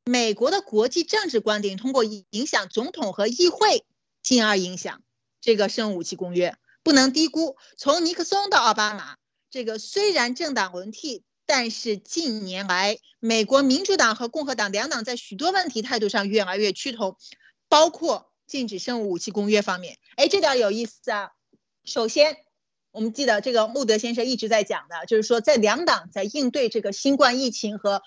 [0.06, 3.86] 美国的国际政治观点通过影响总统和议会，
[4.24, 5.04] 进而影响
[5.40, 6.58] 这个生物武器公约。
[6.82, 9.18] 不能低估，从尼克松到奥巴马，
[9.52, 11.24] 这个虽然政党轮替，
[11.54, 17.18] 但是近年来美国民主党和共和党两党在许多问题态度上越来越趋同，
[17.68, 19.98] 包括禁止生物武器公约方面。
[20.16, 21.32] 哎，这点有意思啊。
[21.84, 22.38] 首先，
[22.92, 28.02] 我们记得这个穆德先生一直在讲的，就是说在两党在应对这个新冠疫情和，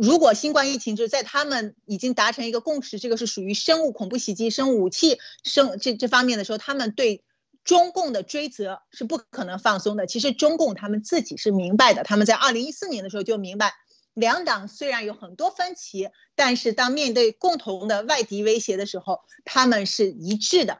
[0.00, 7.24] 如果新冠疫情就是在他们已经达成一个共识，这个是属于生物恐怖袭击、生物武器生这这方面的时候，他们对。
[7.68, 10.06] 中共的追责是不可能放松的。
[10.06, 13.74] 其实中共他们自己是明白的，他们在二零一四年的时候就明白，
[14.14, 20.78] 两党虽然有很多分歧，但是当面对共同的外敌威胁的时候，他们是一致的。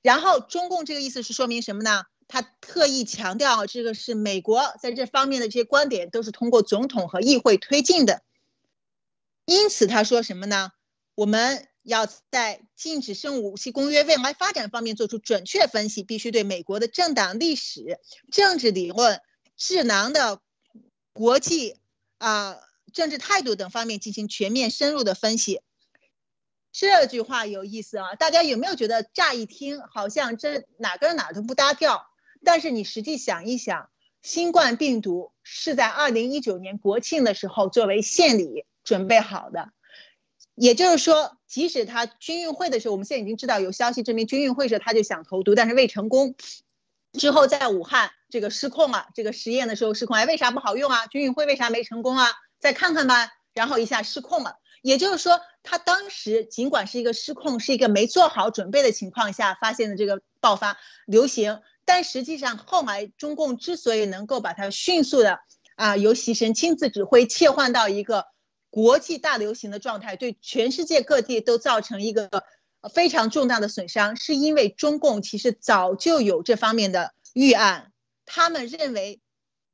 [0.00, 2.04] 然后中共这个意思是说明什么呢？
[2.26, 8.22] 他特意强调，这个是美国在这方面的这些观点都是通过总统和议会推进的。
[9.44, 10.70] 因此他说什么呢？
[11.14, 11.66] 我们。
[11.90, 17.98] 要在禁止生物武器公约未来发展方面做出准确分析，必须对美国的政党历史、
[18.30, 19.20] 政治理论、
[19.56, 20.40] 智囊的
[21.12, 21.76] 国际
[22.18, 22.56] 啊
[22.92, 25.60] 政治态度等方面进行全面深入的分析。
[26.70, 32.06] 这句话有意思啊，大家有没有觉得乍一听好像这哪跟哪都不搭调？
[32.44, 33.90] 但是你实际想一想，
[34.22, 39.72] 新冠病毒是在二零一九年国庆的时候作为献礼准备好的。
[40.60, 46.34] 也就是说，即使他军运会的时候，我们现在已经知道有消息证明军运会时他就想投毒，但是未成功。
[47.18, 51.06] 之后在武汉这个失控了，这个实验的时候失控，哎，为啥不好用啊？
[51.06, 52.28] 军运会为啥没成功啊？
[52.58, 54.56] 再看看吧，然后一下失控了。
[54.82, 65.40] 也就是说，他当时尽管是一个失控，是一个没做好准备的情况下发现的这个爆发流行，但实际上后来中共之所以能够把它迅速的
[65.76, 68.26] 啊由习神亲自指挥切换到一个。
[68.70, 72.30] 国际大流行的状态对全世界各地都造成一个
[72.94, 77.92] 非常重大的损伤，是因为中共其实早就有这方面的预案。
[78.24, 79.20] 他们认为，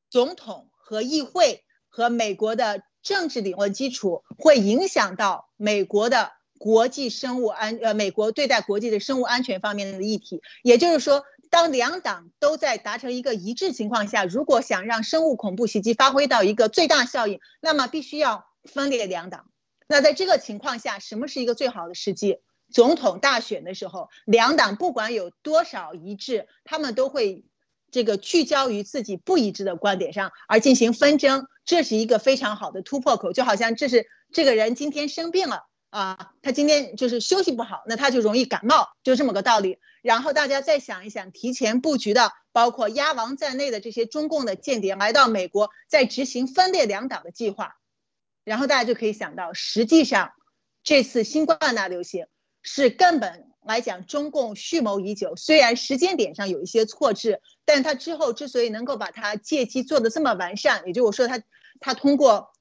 [0.08, 10.40] 总统和议会和美国的政治理论基础会影响到美国的国际生物安呃美国对待国际的生物安全方面的议题。
[10.62, 18.45] 也就是说，当两党都在达成一个一致情况下，如果想让生物恐怖袭击发挥到一个最大效应，那么必须要。
[18.66, 19.50] 分裂两党，
[19.86, 22.38] 那在这个情况下，什么是一个最好的时机？
[22.72, 27.44] 总统大选的时候，两党不管有多少一致，他们都会
[27.92, 33.32] 这个聚焦于自己不一致的观点上而进行纷争，这是一个非常好的突破口。
[33.32, 39.78] 就好像这是这个人今天生病了啊，他今天就是休息不好，那他就容易感冒，就这么个道理。
[40.02, 47.76] 然后大家再想一想，提前布局的，包括鸭王在内的这些中共的间谍来到美国，在执行分裂两党的计划。
[48.46, 50.30] 然后大家就可以想到，实际上
[50.84, 52.26] 这次新冠大流行
[52.62, 55.34] 是根本来讲，中共蓄谋已久。
[55.34, 61.42] 虽然时间点上有一些错置，但他之后之所以能够把它借机做的这么完善，也就我说他
[61.80, 62.52] 他通过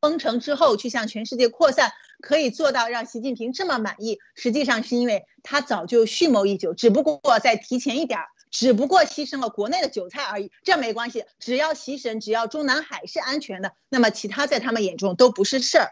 [0.00, 1.92] 封城之后去向全世界扩散，
[2.22, 8.26] 可以做到让习近平这么满意，实际上是因为他早就蓄谋已久，只不过再提前一点儿。
[8.54, 11.24] 只不过牺牲了国内的韭菜而已，这没关系。
[11.40, 15.90] 只要牺牲，只要中南海是安全的，那么其他在他们眼中都不是事儿。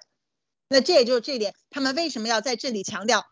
[0.69, 3.27] 那这也就是这一点，他们为什么要在这里强调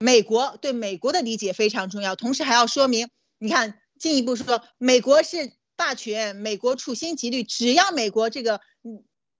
[0.00, 3.08] 美国对美国的理解非常重要，同时还要说明，
[3.38, 8.60] 你看进一步说，美国是霸权，美国处心积虑，只要美国这个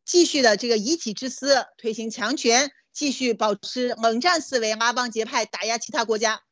[0.05, 6.43] 继续的这个以己之私，推行强权，继续保持冷战思维，拉帮结派，打压其他国家。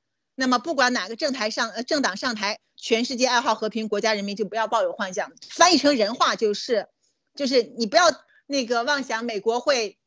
[0.40, 5.32] 那么不管哪个政台上呃政党上台，全世界爱好和平，国家人民就不要抱有幻想。
[5.50, 6.88] 翻译成人话就是，
[7.34, 8.06] 就是你不要
[8.46, 9.98] 那个妄想美国会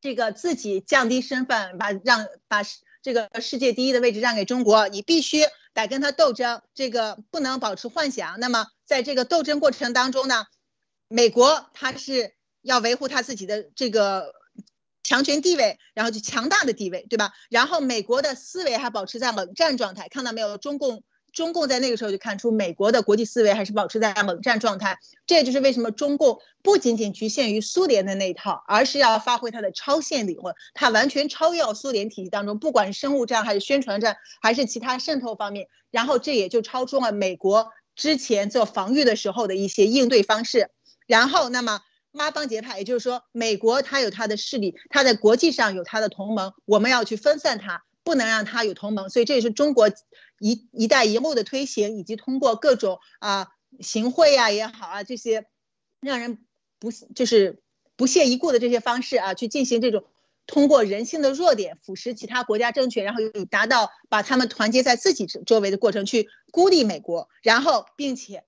[0.00, 2.62] 这个自己降低身份，把让把
[3.02, 8.38] 这个世界第一的位置让给中国，你必须得跟他斗争，这个不能保持幻想。
[8.38, 10.46] 那么在这个斗争过程当中呢，
[11.08, 14.32] 美国它是要维护他自己的这个。
[15.02, 17.32] 强权地位，然后就强大的地位，对吧？
[17.50, 20.56] 然后美国的思维还保持在冷战状态，看到没有？
[20.58, 24.98] 中共中共在那个时候就看出美国的国际思维还是保持在冷战状态。
[25.26, 35.68] 这也就是为什么中共不仅仅局限于苏联的那一套，而是要发挥它的超限理论，它完全超越苏联体系当中，不管是生物战还是宣传战，还是其他渗透方面。
[35.90, 40.70] 然后这也就超出了美国之前做防御的时候的一些应对方式。
[41.06, 41.80] 然后那么。
[42.12, 49.10] 拉帮结派，也就是说，美国它有它的势力，它在国际上有它的同盟，我们要去分散它，不能让它有同盟。
[49.10, 49.88] 所以这也是中国
[50.38, 53.48] 一一带一路的推行，以及通过各种啊
[53.80, 55.46] 行贿啊也好啊，这些
[56.00, 56.38] 让人
[56.78, 57.62] 不就是
[57.96, 60.04] 不屑一顾的这些方式啊，去进行这种
[60.46, 68.44] 通过人性的弱点腐蚀其他国家政权，然后以达到把他们团结在自己周围的过程，去孤立美国，然后并且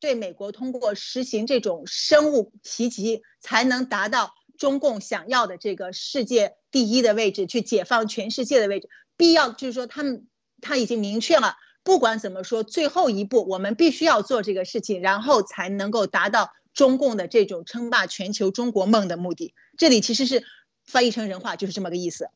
[0.00, 8.88] 对美国通过实行这种生物袭击，才能达到中共想要的这个世界第一的位置，去解放全世界的位置。
[9.16, 10.26] 必要就是说，他们
[10.60, 11.56] 他已经明确了。
[11.82, 19.54] 不管怎么说，最后一步我们必须要做这个事情，然后才能够达到中共的这种称霸全球中国梦的目的。
[19.78, 20.44] 这里其实是
[20.84, 22.28] 翻译成人话就是这么个意思。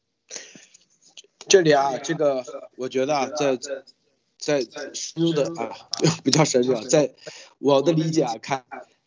[1.48, 2.44] 这里啊，这个
[2.76, 3.58] 我觉得啊，在
[4.40, 5.76] 在在深入的啊，
[6.24, 7.14] 不叫深入啊，在
[7.58, 8.64] 我的理解啊，看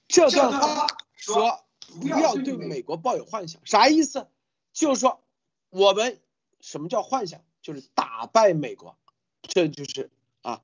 [0.07, 1.65] 这段话说
[1.99, 4.27] 不要对美国抱有幻想，啥意思？
[4.71, 5.23] 就是说
[5.69, 6.21] 我们
[6.61, 7.41] 什么叫幻想？
[7.61, 8.97] 就是打败美国，
[9.41, 10.11] 这就是
[10.41, 10.61] 啊。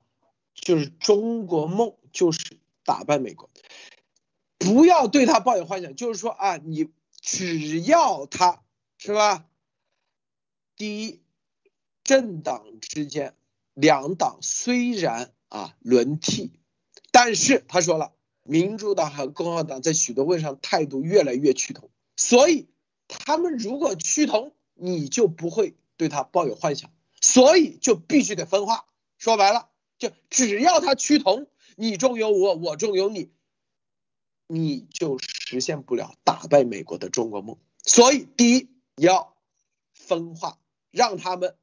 [0.54, 3.48] 就是中国梦，就是打败美国。
[4.58, 6.90] 不要对他抱有幻想，就是说啊，你
[7.20, 8.62] 只要他
[8.98, 9.46] 是吧？
[10.76, 11.22] 第一，
[12.04, 13.34] 政党之间
[13.80, 16.52] 两党虽然啊轮替，
[17.10, 18.12] 但是他说了，
[18.42, 22.68] 民主党和共和党在许多问题上态度越来越趋同，所以
[23.08, 28.86] 他们如果趋同，你就不会对他抱有幻想，所以就必须得分化。
[29.18, 29.68] 说白了。
[29.98, 33.30] 就只要他趋同，你中有我，我中有你，
[34.46, 37.58] 你就实现不了打败美国的中国梦。
[37.84, 39.36] 所以，第一要
[39.92, 40.58] 分化，
[40.90, 41.54] 让他们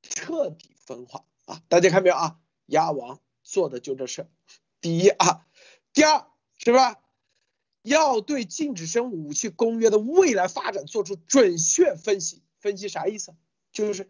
[0.00, 1.24] 彻底分化
[1.68, 2.38] 大家看没有啊？
[2.66, 4.28] 鸭王做的就这事。
[4.80, 5.46] 第一啊，
[5.92, 6.26] 第二
[6.58, 7.00] 是吧？
[7.82, 12.42] 要对禁止生物武器公约的未来发展做出准确分析。
[12.60, 13.34] 分析啥意思？
[13.72, 14.08] 就是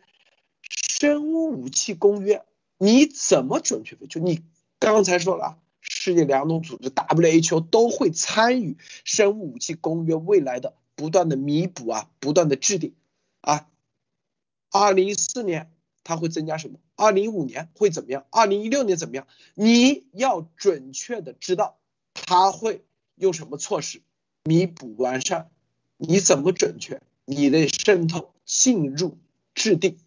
[0.69, 2.45] 生物武器公约。
[2.77, 4.09] 你怎么准确分？
[4.09, 4.43] 就你
[4.79, 12.95] 刚才说了，世界粮农组织 WHO 都会参与生物武器公约未来的不断的弥补啊，不断的制定
[13.41, 13.69] 啊。
[14.71, 15.73] 二零一四年
[16.05, 16.79] 它会增加什么？
[17.03, 18.27] 二零一五年会怎么样？
[18.31, 19.27] 二零一六年怎么样？
[19.55, 21.79] 你要准确的知道
[22.15, 22.85] 它会
[23.17, 24.03] 用什么措施
[24.45, 25.51] 弥补完善。
[25.97, 27.03] 你怎么准确？
[27.25, 29.19] 你得渗透进入
[29.55, 29.99] 制定。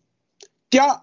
[0.69, 1.01] 第二。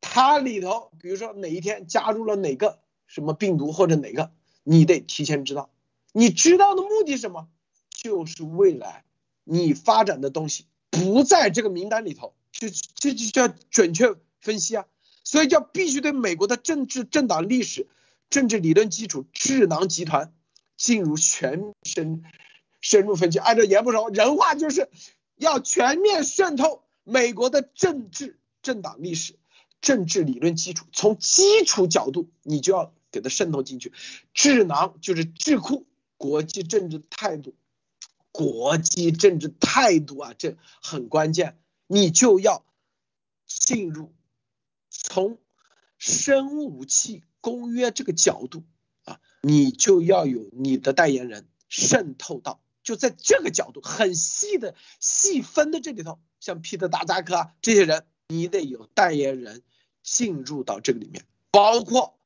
[0.00, 2.78] 它里头，比如说哪一天加入了哪个
[3.08, 4.30] 什么病毒或者哪个，
[4.62, 5.70] 你得提前知道。
[6.12, 7.48] 你知道的目的是什么？
[7.90, 9.04] 就是未来
[9.42, 14.86] 你发展的东西不在这个名单里头，就这就叫准确分析啊。
[15.28, 17.86] 所以叫必须对美国的政治、政党历史、
[18.30, 20.32] 政治理论基础、智囊集团
[20.78, 22.22] 进入全深
[22.80, 23.38] 深入分析。
[23.38, 24.88] 按照严不熟人话，就是
[25.36, 29.38] 要全面渗透美国的政治、政党历史。
[29.82, 33.92] 政治理论基础，从基础角度，你就要给它渗透进去。
[34.32, 37.54] 智囊就是智库，国际政治态度，
[38.32, 41.58] 国际政治态度啊，这很关键。
[41.86, 42.64] 你就要
[43.46, 44.14] 进入
[45.08, 45.38] 从
[45.98, 48.62] 生物武器公约这个角度
[49.04, 58.04] 啊，你就要有你的代言人渗透到，就在这个角度很细的细分的这里头，像皮特达扎克啊这些人。
[58.30, 59.62] 你得有代言人
[60.02, 62.18] 进入到这个里面，包括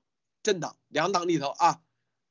[0.42, 1.80] 政党两党里头啊，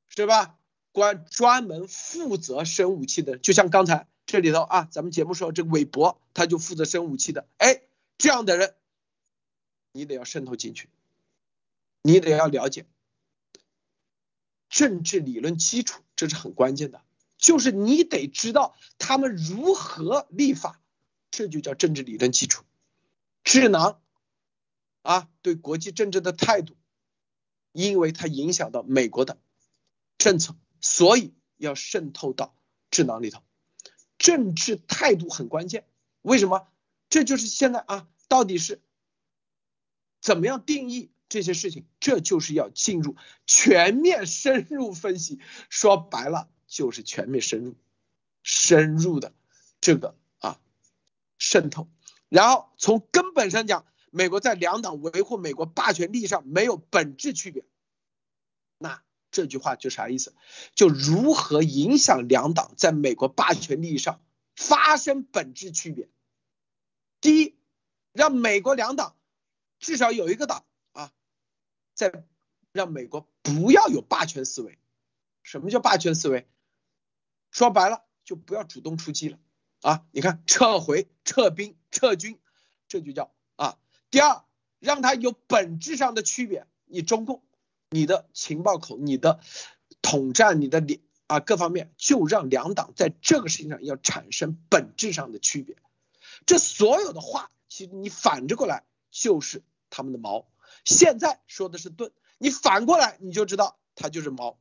[0.10, 0.58] 是吧？
[0.92, 7.84] 关专门负责生武器的，就像刚才这里头啊，咱们节目说这个韦伯他就负责生武器的，哎，
[8.18, 8.76] 这样的人
[9.92, 10.90] 你得要渗透进去，
[12.02, 12.86] 你得要了解
[14.70, 17.02] 政治理论基础，这是很关键的，
[17.38, 20.82] 就是你得知道他们如何立法，
[21.30, 22.64] 这就叫政治理论基础。
[23.44, 24.02] 智囊
[25.02, 26.78] 啊，对国际政治的态度，
[27.72, 29.40] 因为它影响到美国的
[30.18, 32.56] 政策，所以要渗透到
[32.92, 33.42] 智囊里头。
[34.18, 35.88] 政治态度很关键，
[36.22, 36.68] 为什么？
[37.10, 38.80] 这就是现在啊，到底是
[40.22, 41.86] 怎么样定义这些事情？
[42.00, 43.16] 这就是要进入
[43.46, 45.40] 全面深入分析。
[45.70, 47.76] 说白了，就是全面深入、
[48.44, 49.34] 深入的
[49.82, 50.60] 这个啊
[51.38, 51.90] 渗透。
[52.30, 57.66] 然后从根本上讲，美国在两党维护美国霸权利益上没有本质区别。
[58.78, 59.02] 那
[59.32, 60.36] 这句话就啥意思？
[60.76, 64.22] 就如何影响两党在美国霸权利益上
[64.56, 66.10] 发生本质区别？
[67.22, 67.56] 第一，
[68.12, 69.16] 让美国两党
[69.82, 70.64] 至少有一个党
[70.94, 71.12] 啊，
[71.94, 72.24] 在
[72.72, 74.80] 让美国不要有霸权思维。
[75.44, 76.48] 什么叫霸权思维？
[77.50, 79.40] 说白了，就不要主动出击了。
[79.82, 82.40] 啊，你看，撤回、撤兵、撤军，
[82.88, 83.80] 这就叫啊。
[84.12, 84.46] 第二，
[84.80, 86.68] 让他有本质上的区别。
[86.86, 87.44] 你中共，
[87.90, 89.40] 你的情报口，你的
[90.04, 95.76] 统战你的两啊各方面，就让两党在这个事情上要产生本质上的区别。
[96.46, 100.48] 这所有的话，其实你反着过来就是他们的矛。
[100.84, 104.58] 现在说的是盾，你反过来你就知道它就是矛，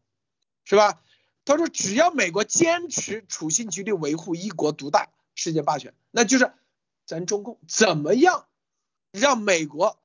[0.65, 1.01] 是吧？
[1.47, 6.53] 他说只要美国坚持处心积虑维护一国独大、世界霸权，那就是
[7.07, 8.47] 咱中共怎么样
[9.11, 9.99] 让美国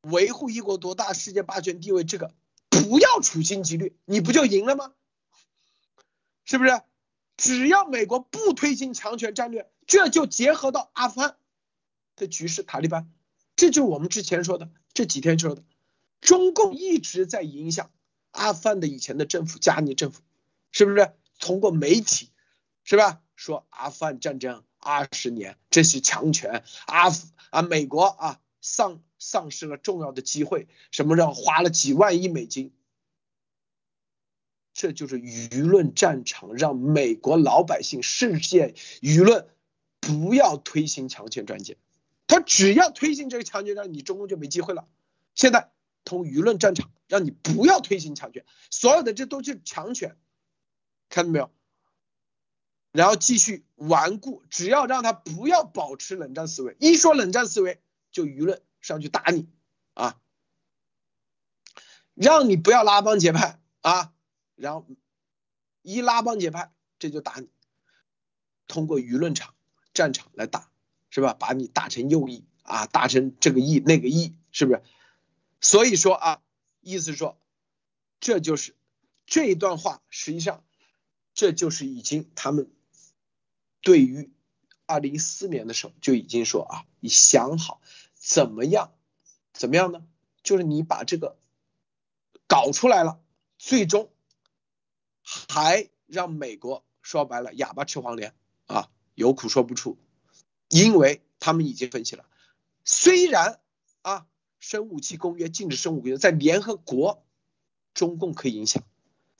[0.00, 2.02] 维护一国独大、世界霸权地位？
[2.02, 2.34] 这个
[2.68, 4.92] 不要处心积虑，你不就赢了吗？
[6.44, 6.82] 是不是？
[7.36, 11.36] 只要美国不推行强权战略，这就结合到阿富汗
[12.16, 13.10] 的局势，塔利班，
[13.62, 14.68] 这就是我们之前说的。
[14.92, 15.62] 这几天说的，
[16.20, 17.92] 中共一直在影响
[18.32, 20.20] 阿富汗的以前的政府，加尼政府，
[20.72, 22.30] 是不是通过媒体，
[22.82, 23.20] 是吧？
[23.36, 32.72] 说阿富汗战争二十年，这是强权，阿富啊，美国啊丧丧失了重要的机会，什么让花了几万亿美金，
[34.74, 39.46] 这就是舆论战场，让美国老百姓、世界舆论
[40.00, 41.76] 不要推行强权专界。
[42.32, 44.88] 他只要推行这个强权战，你中共就没机会了。
[45.34, 45.70] 现在
[46.02, 50.16] 通舆论战场，让你不要推行强权，所有的这都是强权，
[51.10, 51.50] 看到没有？
[52.90, 59.46] 然后继续顽固，只要让他不要保持冷战思维，一说冷战思维，就舆论上去打你
[59.92, 60.18] 啊，
[62.14, 64.14] 让你不要拉帮结派啊，
[64.54, 64.86] 然后
[65.82, 67.50] 一拉帮结派，这就打你，
[68.66, 69.54] 通过舆论场
[69.92, 70.71] 战场来打。
[71.14, 71.34] 是吧？
[71.34, 74.82] 把你打成右翼啊，打成这个翼那个翼，是不是？
[75.60, 76.42] 所以说啊，
[76.80, 77.38] 意思是说，
[78.18, 78.74] 这就是
[79.26, 80.64] 这一段话，实际上
[81.34, 82.72] 这就是已经他们
[83.82, 84.32] 对于
[84.86, 87.82] 二零一四年的时候就已经说啊，你想好
[88.14, 88.94] 怎么样，
[89.52, 90.02] 怎么样呢？
[90.42, 91.36] 就是你把这个
[92.46, 93.20] 搞出来了，
[93.58, 94.10] 最终
[95.22, 98.34] 还让美国说白了哑巴吃黄连
[98.64, 99.98] 啊，有苦说不出。
[100.72, 102.24] 因为他们已经分析了，
[102.82, 103.60] 虽然
[104.00, 104.26] 啊，
[104.58, 107.22] 生武器公约禁止生物武器在联合国，
[107.92, 108.82] 中共可以影响，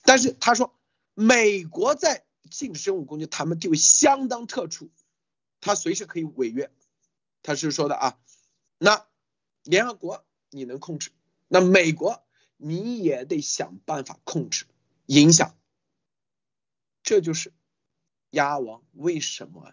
[0.04, 0.78] 但是他说
[1.14, 4.90] 美国在禁止生物攻击，他们地位相当特殊，
[5.62, 6.70] 他随时可以违约，
[7.42, 8.18] 他是说的啊，
[8.76, 9.06] 那
[9.62, 11.12] 联合国你能控制，
[11.48, 12.22] 那美国
[12.58, 14.66] 你也得想办法控制
[15.06, 15.56] 影响，
[17.02, 17.54] 这就是
[18.28, 19.72] 鸭王为什么。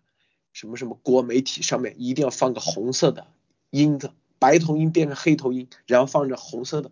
[0.59, 3.27] 什么什么国媒体上面一定要放个红色的
[3.69, 6.91] 音的，白头音变成黑头音，然后放着红色的，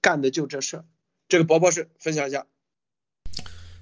[0.00, 0.84] 干的就这事儿。
[1.28, 2.46] 这个伯伯是分享一下。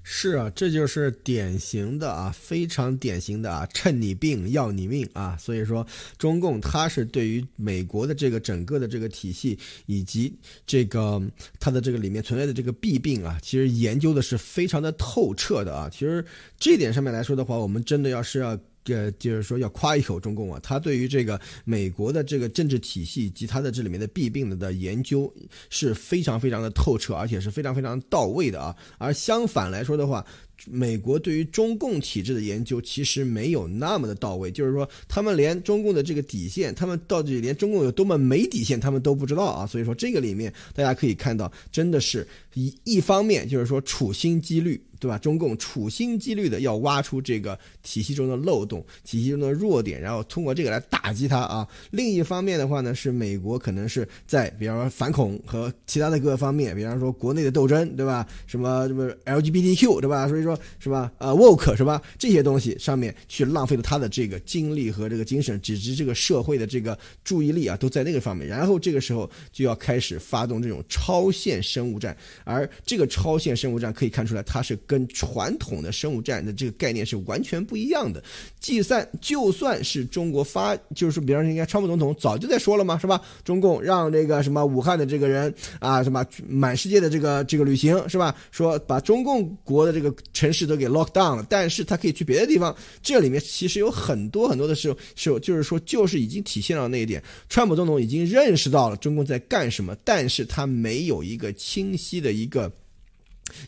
[0.03, 5.37] 是啊，这就是典型的啊，非常典型的啊，趁你病要你命啊。
[5.37, 5.87] 所以说，
[6.17, 10.37] 中共它是对于美国的这个整个的这个体系以及
[10.67, 11.23] 这个
[11.61, 15.89] 它的这个里面存在的这个弊病啊，其实研究的是非常的透彻的啊。
[15.89, 16.25] 其实
[16.59, 18.59] 这点上面来说的话，我们真的要是要。
[18.89, 25.31] 这就是说要夸一口中共啊，他对于这个美国的这个政治体系及他的这里面的弊病的研究
[25.69, 28.75] 是非常非常的透彻，而且是非常非常到位的啊。
[28.97, 30.25] 而相反来说的话，
[30.67, 39.67] 美国对于中共体制的研究其实没有那么的到位，就是说他们连中共的这个底线，他们到底连中共有多么没底线，他们都不知道啊。
[39.67, 44.81] 所以说这个里面大家可以看到，真的是一一方面就是说处心积虑。
[45.01, 45.17] 对吧？
[45.17, 51.65] 中共处心积虑的要挖出这个体系中的漏洞、体系中的弱点，然后通过这个来打击它啊。
[51.93, 58.27] 另一方面的话呢，是美国可能是在比方说反恐和其他的各个方面，比方说国内的斗争，对吧？
[58.49, 60.27] 什么什么 LGBTQ，对吧？
[60.27, 61.13] 所以说说是吧？
[61.19, 62.01] 呃，woke 是吧？
[62.19, 68.49] 这些东西上面去浪费了他的这个精力和这个精神，只是这个社会的这个注意力啊，都在那个方面。
[68.49, 74.77] 然后这个时候就要开始发动这种超限生物战，而这个超限生物战可以看出来，它是。
[74.87, 78.23] 跟传统的生物战的这个概念是完全不一样的。
[78.59, 83.21] 计算就算是中国发，就是，比方说，应该川普总统早就在说了嘛，是吧？
[83.45, 88.35] 中共让这个什么武汉的这个人啊，什么满世界的这个这个旅行，是吧？
[88.51, 92.73] 说把中共国的这个城市都给 lock down 了，但是他可以去别的地方。
[93.03, 97.21] 这里面其实有很多很多的时候，是就是说，就是已经体现了那一点。
[97.49, 102.71] 川普总统已经认识到了中共在干什么，但是他没有一个清晰的一个。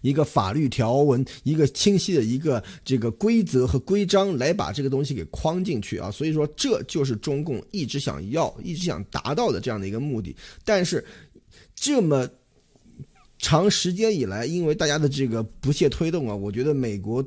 [0.03, 10.37] 一个法律条文，一个清晰的一个这个规则和规章来把这个东西给框进去啊，所以说这就是中共一直想要、一直想达到的这样的一个目的。
[10.67, 11.03] 但是
[11.75, 12.29] 这么
[13.41, 17.25] 长时间以来，因为大家的这个不懈推动啊，我觉得美国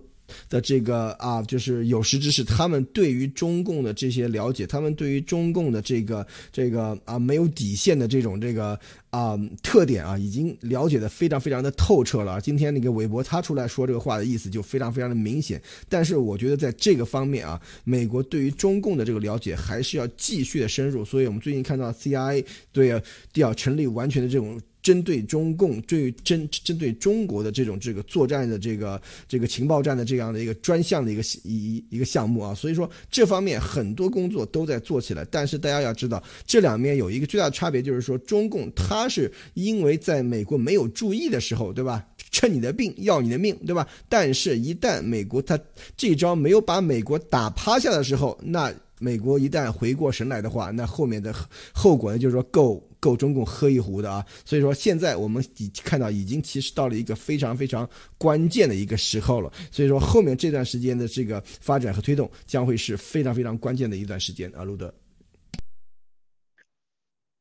[0.48, 12.40] 的这个啊，就是有识之士，他们对于中共的这些了解，他们对于中共的这个这个啊没有底线的这种这个啊特点啊，已经了解的非常非常的透彻了。
[12.40, 15.62] 今天那个韦伯他出来说这个话的意思就非常非常的明显。
[15.90, 21.04] 但是我觉得在这个方面啊，美国对于中共的这个了解还是要继续的深入。
[21.04, 23.02] 所以我们最近看到 CIA 对
[23.34, 24.62] 要成立完全的这种。
[24.84, 35.26] 针对中共，对针针对中国的这种这个作战的这个这个情报战的这样的一个专项的一个一一个项目啊，所以说这方面很多工作都在做起来。
[35.32, 42.06] 但是大家要知道，这两面有一个最大的差别，就是说中共它是因为在美国没有注意的时候，对吧？
[42.30, 43.88] 趁你的病要你的命，对吧？
[44.10, 45.58] 但是，一旦美国他
[45.96, 48.74] 这招没有把美国打趴下的时候，那
[49.04, 51.34] 美国一旦回过神来的话，那后面的
[51.74, 52.82] 后果呢，就是说够。
[53.04, 54.26] 够中共喝一壶的啊！
[54.46, 57.86] 所以说现在我们已看到，已经其实到了一个非常非常
[58.18, 59.52] 关键的一个时候了。
[59.70, 64.94] 所以说后面这段时间的这个发展和推动将会是非常非常关键的一段时间啊，路德。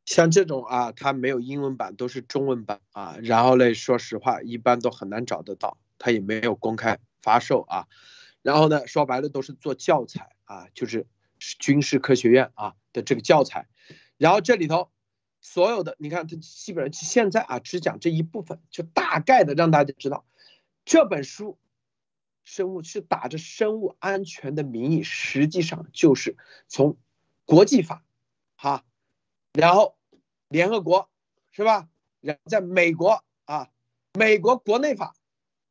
[0.04, 3.16] 像这种啊，它没有英文版，都是中文版啊。
[3.22, 7.86] 然后呢，说实话，一般都很难找得到，它也没有公开发售啊。
[8.42, 11.06] 然后呢，说白了都是做教材啊，就是
[11.59, 13.68] 军事科学院啊的这个教材。
[14.18, 14.90] 然后这里头。
[15.45, 20.24] 所有的，你看，它基本上现在啊，只讲这一部分，就大概的让大家知道，
[20.84, 21.59] 这本书，
[22.45, 26.36] 生物是打着生物安全的名义，实际上就是
[26.68, 26.97] 从
[27.45, 28.05] 国际法，
[28.55, 28.84] 哈，
[29.53, 29.99] 然后
[30.47, 31.11] 联合国
[31.51, 31.88] 是吧？
[32.20, 33.68] 然后在美国啊，
[34.12, 35.16] 美国国内法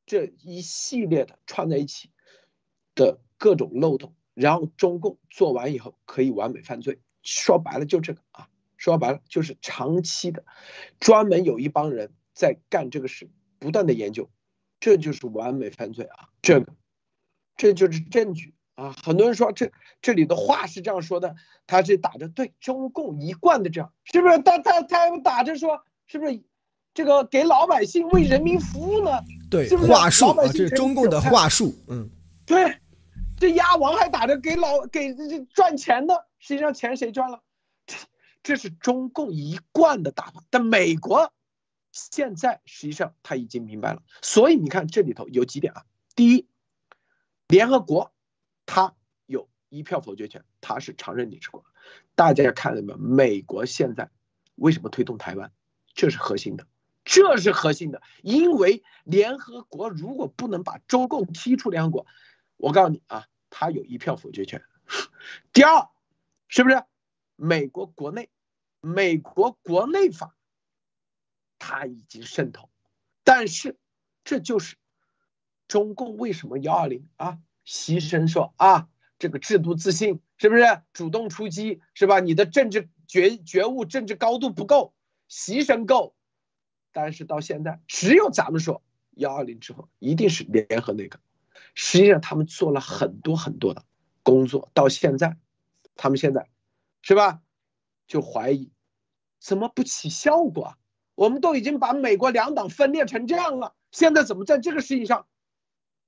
[0.06, 2.10] 这一系列的串在一起
[2.94, 8.48] 的各种漏洞，然后中共做完以后可以完美犯罪，说白了就这个啊。
[8.78, 10.44] 说白了就是长期的，
[11.00, 13.30] 专门有一帮人在干这个事，
[13.60, 14.28] 不断的研究，
[14.80, 16.30] 这就是完美犯罪啊！
[16.42, 16.74] 这个，
[17.58, 18.96] 这就是证据啊！
[19.04, 19.72] 很多人说这
[20.02, 21.36] 这里的话是这样说的，
[21.68, 24.40] 他是打着对中共一贯的这样，是不是？
[24.40, 26.42] 他他他打着说，是不是
[26.96, 29.12] 这个给老百姓为人民服务呢？
[29.52, 29.92] 对，是不是？
[29.92, 32.10] 话术啊，这是中共的话术，嗯，
[32.48, 32.80] 对，
[33.42, 37.42] 这鸭王还打着给老给这赚钱呢，实际上钱谁赚了？
[37.88, 37.98] 这
[38.44, 41.34] 这是中共一贯的打法，但美国
[41.92, 45.86] 现在实际上他已经明白了，所以你看这里头有几点啊。
[46.16, 46.48] 第一，
[47.48, 48.14] 联合国
[48.68, 48.94] 它
[49.26, 51.66] 有一票否决权，它是常任理事国。
[52.14, 52.98] 大家看到没有？
[53.00, 54.12] 美国现在
[54.54, 55.52] 为什么推动台湾？
[55.96, 56.68] 这是核心的，
[57.04, 62.06] 这是核心的，因为联合国如果不能把中共踢出联合国，
[62.58, 64.64] 我告诉你啊，他有一票否决权。
[65.54, 65.88] 第二，
[66.48, 66.84] 是不是？
[67.36, 68.30] 美国国内，
[68.82, 70.36] 美国国内法，
[71.58, 72.70] 它已经渗透，
[73.24, 73.78] 但是
[74.24, 74.76] 这就是
[75.68, 82.20] 中共为什么幺二零啊牺牲说啊这个制度自信是不是主动出击是吧？
[82.20, 84.94] 你的政治觉觉悟、政治高度不够，
[85.28, 86.16] 牺牲够，
[86.92, 91.20] 但是到现在只有咱们说幺二零之后一定是联合那个，
[91.74, 93.84] 实际上他们做了很多很多的
[94.24, 95.38] 工作，到现在
[95.96, 96.48] 他们现在。
[97.04, 97.42] 是吧？
[98.06, 98.72] 就怀疑，
[99.40, 100.78] 怎么不起效果啊？
[101.16, 105.26] 我们都已经把美国两党分裂成这样了，现在怎么在这个事情上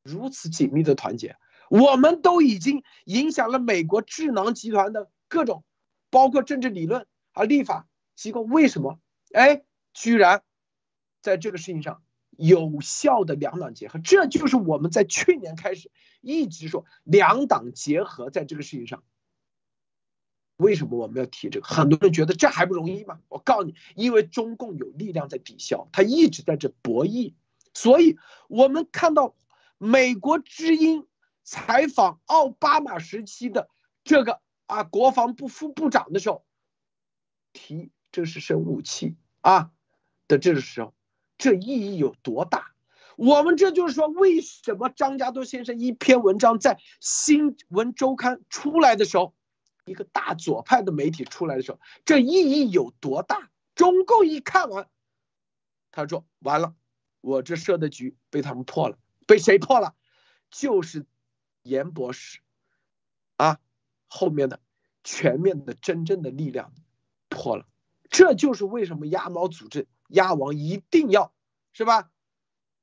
[0.04, 1.36] 如此紧密的团结？
[1.68, 5.64] 我们都已经影响了美国智囊集团的各种，
[6.12, 9.00] 包括政治理论啊、立法机构，为什么？
[9.34, 9.64] 哎，
[9.96, 10.44] 居然
[11.24, 12.04] 在这个事情上
[12.38, 19.04] 有效的两党结合，这就是我们在去年开始一直说两党结合，在这个事情上。
[20.58, 21.68] 为什么我们要提这个？
[21.68, 23.20] 很多人觉得这还不容易吗？
[23.28, 27.34] 我告诉你，因为中共有力量在抵消，他一直在这博弈。
[27.74, 29.36] 所以，我们看到
[29.80, 31.08] 美国之音
[31.44, 33.68] 采访奥巴马时期的
[34.04, 36.46] 这个啊国防部副部长的时候，
[37.52, 39.72] 提这是生物武器啊
[40.28, 40.94] 的这个时候，
[41.38, 42.74] 这意义有多大？
[43.16, 49.34] 我们这就是说，为什么张家多先生一篇文章在《新闻周刊》出来的时候？
[49.86, 53.50] 一个大左派的媒体出来的时候，这意义有多大？
[53.76, 54.88] 中共一看完，
[55.92, 56.74] 他说：“完了，
[57.20, 58.98] 我这设的局被他们破了，
[59.28, 59.94] 被谁破了？
[60.50, 61.06] 就是
[61.64, 62.40] 严博士
[63.36, 63.60] 啊，
[64.08, 64.62] 后面的
[65.04, 66.74] 全面的真正的力量
[67.28, 67.68] 破了。
[68.10, 71.34] 这就是为什么鸭毛组织鸭王一定要
[71.72, 72.12] 是吧，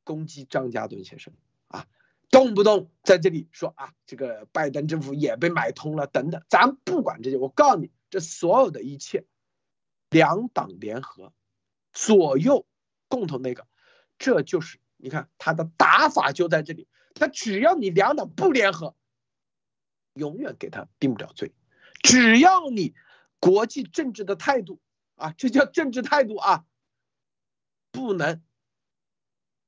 [0.04, 1.34] 攻击张家墩先生
[1.68, 1.86] 啊。”
[2.30, 7.36] 动不动在这里说啊，这个拜登政府也被买通了，等等，咱不管这些。
[7.36, 9.24] 我告诉你，这所有的一切，
[10.10, 11.32] 两党联合，
[11.92, 12.68] 左右
[13.08, 13.66] 共同那个，
[14.16, 16.86] 这就是你看他的打法就在这里。
[17.14, 18.94] 他只要你两党不联合，
[20.14, 21.52] 永远给他定不了罪。
[22.00, 22.94] 只要你
[23.40, 24.80] 国际政治的态度
[25.16, 26.64] 啊，这叫政治态度啊，
[27.90, 28.42] 不能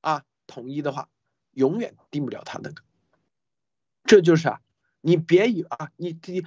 [0.01, 1.09] 啊统一的话，
[1.51, 2.83] 永远定不了他那个。
[4.03, 4.61] 这就是啊，
[5.01, 6.43] 你别以啊，你你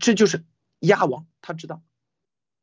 [0.00, 0.44] 这就是
[0.80, 1.82] 鸭王，他知道，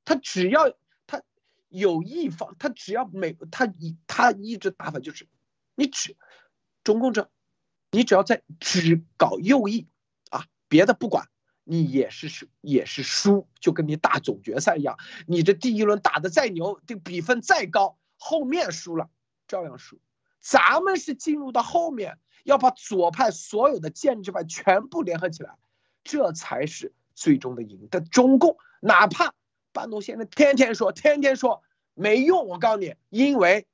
[0.05, 0.73] 他只要
[1.07, 1.21] 他
[1.69, 5.27] 有一方，他只要每他一他一直打法就是，
[5.75, 6.15] 你只
[6.83, 7.29] 中共这，
[7.91, 9.87] 你只要在只搞右翼
[10.29, 11.27] 啊，别的不管。
[11.63, 14.97] 你也是输，也是输，就跟你打总决赛一样。
[15.27, 19.09] 你这第一轮打的再牛，这比分再高，后面输了
[19.47, 19.99] 照样输。
[20.39, 25.55] 咱们是进入到后面，要把左派所有的建制派全部联合起来，
[26.03, 27.87] 这才是最终的赢。
[27.89, 29.33] 但中共哪怕
[29.71, 31.63] 半农现在天天说，天天说
[31.95, 33.65] 没用，我告诉你，因为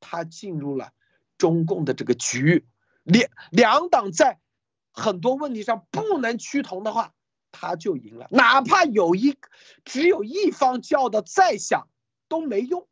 [0.00, 0.92] 他进入了
[1.36, 2.66] 中共的这个局，
[3.02, 4.40] 两两党在
[4.90, 7.12] 很多问题上不能趋同的话。
[7.54, 9.36] 他就赢了，哪怕有一
[9.84, 11.86] 只有一方叫的再响
[12.26, 12.88] 都没用，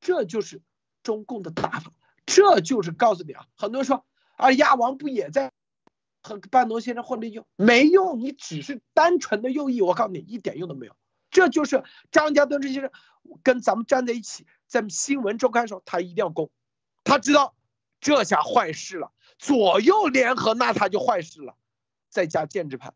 [0.00, 0.62] 这就是
[1.02, 1.92] 中共的打法，
[2.26, 4.04] 这就是告诉你啊，很多人说
[4.36, 5.52] 啊，鸭王不也在
[6.22, 10.96] 和半农先生混着用没用，你只是单纯的右翼，我告诉你一点用都没有。
[11.30, 12.90] 这就是张家墩这些人
[13.42, 16.50] 跟咱们站在一起，在新闻周刊时候，他一定要攻，
[17.04, 17.54] 他知道
[18.00, 21.56] 这下坏事了，左右联合那他就坏事了，
[22.08, 22.92] 再加建制派。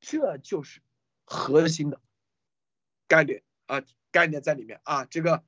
[0.00, 0.80] 这就是
[1.24, 2.00] 核心的
[3.06, 5.04] 概念啊，概念在里面啊。
[5.06, 5.42] 这个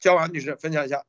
[0.00, 1.04] 焦王女士分享一下。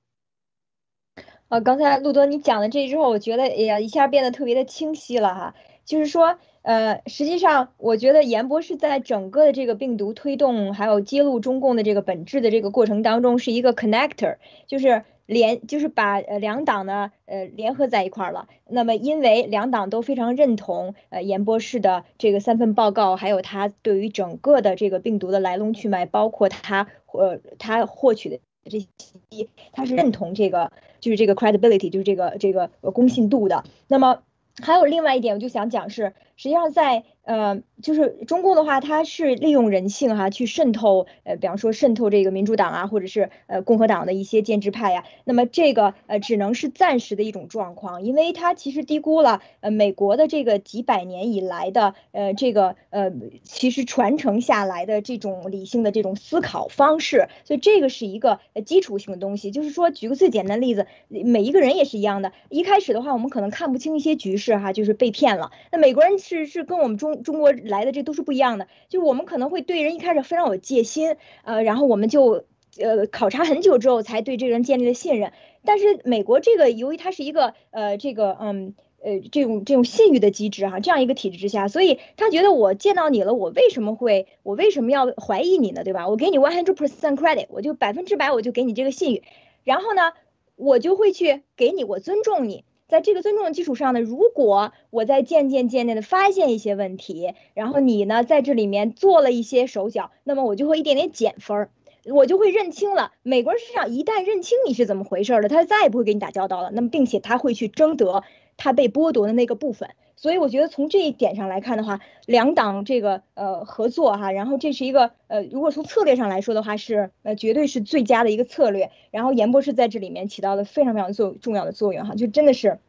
[1.48, 5.56] 啊，刚才路德你讲的这之后，我觉得哎呀，一下变得特别的清晰了哈。
[5.86, 14.38] 就是说，呃，实际上我觉得严博士在整个的这个病毒推动还有揭露中共的这个本质的这个过程当中，是一个 connector，
[14.68, 15.04] 就是。
[15.28, 18.50] 联就是把呃两党呢呃联合在一块儿了。
[18.68, 33.64] 那么因为两党都非常认同呃严博士的这个三份报告，还有他对于整个的这个病毒的来龙去脉，包括他呃他获取的这些，他是认同这个就是这个 credibility，就是这个这个公信度的。
[33.88, 34.24] 那么
[34.62, 37.04] 还有另外一点，我就想讲是，实际上在。
[37.24, 45.04] 呃，就是中共的话，它是利用人性哈去渗透，呃，比方说渗透这个民主党啊，或者是呃共和党的一些建制派呀。
[45.24, 53.12] 那么这个呃只能是暂时的一种状况，因为它其实低估了呃美国的这个几百年以来的呃这个呃
[53.44, 57.28] 其实传承下来的这种理性的这种思考方式。
[57.46, 59.52] 所以这个是一个基础性的东西。
[59.52, 62.32] 就是说，举个最简单的例子，每一个人也是一样的。
[62.50, 65.52] 一开始的话，我们可能看不清一些局势哈，就是被骗了。
[65.72, 72.46] 那美国人是是跟我们中中国来的这都是不一样的，就是我们可能会对人一开始非常有戒心，呃，然后我们就
[72.80, 75.32] 呃考察很久之后才对这个人建立了信任。
[75.64, 78.74] 但是美国这个由于它是一个呃这个嗯
[79.04, 85.84] 呃这种这种信誉的机制哈，这样一个体制之下，所以他觉得我见到你了，我为什么会我为什么要怀疑你呢？
[85.84, 86.08] 对吧？
[86.08, 89.24] 我给你 one hundred percent credit，我就百分之百我就给你这个信誉，
[89.64, 90.14] 然后呢，
[90.56, 92.64] 我就会去给你，我尊重你。
[92.92, 101.70] 在这个尊重的基础上呢，如果我在渐渐渐渐的发现一些问题，然后你呢在这里面做了一些手脚，那么我就会一点点减分儿，
[102.14, 103.14] 我就会认清了。
[103.24, 106.70] 美国人市场一旦认清你是怎么回事了，他再也不会跟你打交道了。
[106.74, 108.26] 那么并且他会去争得
[108.58, 109.92] 他被剥夺的那个部分。
[110.22, 118.92] 所以我觉得从这一点上来看的话，两党这个呃合作哈，然后这是一个呃，如果从策略上来说的话，是呃绝对是最佳的一个策略。
[119.10, 122.80] 然后严博士在这里面起到了非常非常重重要的作用哈，就真的是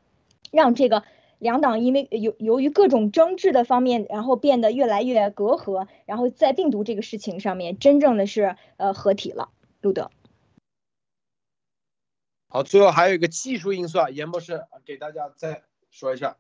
[0.51, 1.05] 让这个
[1.39, 9.49] 两党因为由由于各种争执的方面，然后变得越来越隔阂，然后在病毒这个事情上面真正的是呃合体了。
[9.81, 10.11] 路德，
[12.49, 16.37] 好，最后还有一个技术因素啊，严博士给大家再说一下。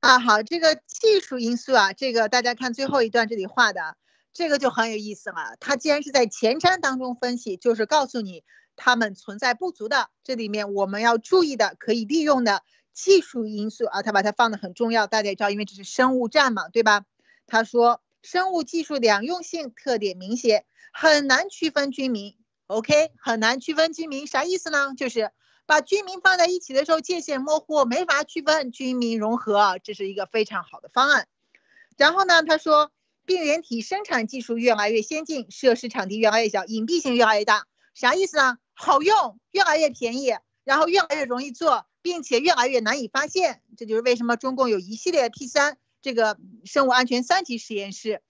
[0.00, 3.96] 啊，好，这个技术因素啊，这个大家看最后一段这里画的，
[4.32, 5.56] 这个就很有意思了。
[5.58, 8.44] 它既然是在前瞻当中分析，就是告诉你
[8.76, 12.62] 他们存在不足的，这里面我们要注意的可以利用的
[12.94, 15.08] 技术因素啊，他把它放的很重要。
[15.08, 17.04] 大家也知道，因为这是生物战嘛，对吧？
[17.48, 22.36] 他说生物技术两用性特点明显，很难区分军民。
[22.68, 24.94] OK，很难区分军民，啥意思呢？
[24.96, 25.32] 就是。
[25.68, 31.28] 把居民放在一起的时候，界限模糊，没法区分居民融合，这是一个非常好的方案。
[31.98, 32.90] 然后呢，他说
[33.26, 38.56] 病原体生产技术越来越先进，设施场地越来越小，隐蔽性越来越大，啥意思呢？
[38.72, 40.34] 好用，越来越便宜，
[40.64, 43.60] 然后越来越容易做，并且越来越难以发现。
[43.76, 48.22] 这就是为什么中共有一系列 P 三这个生物安全三级实验室，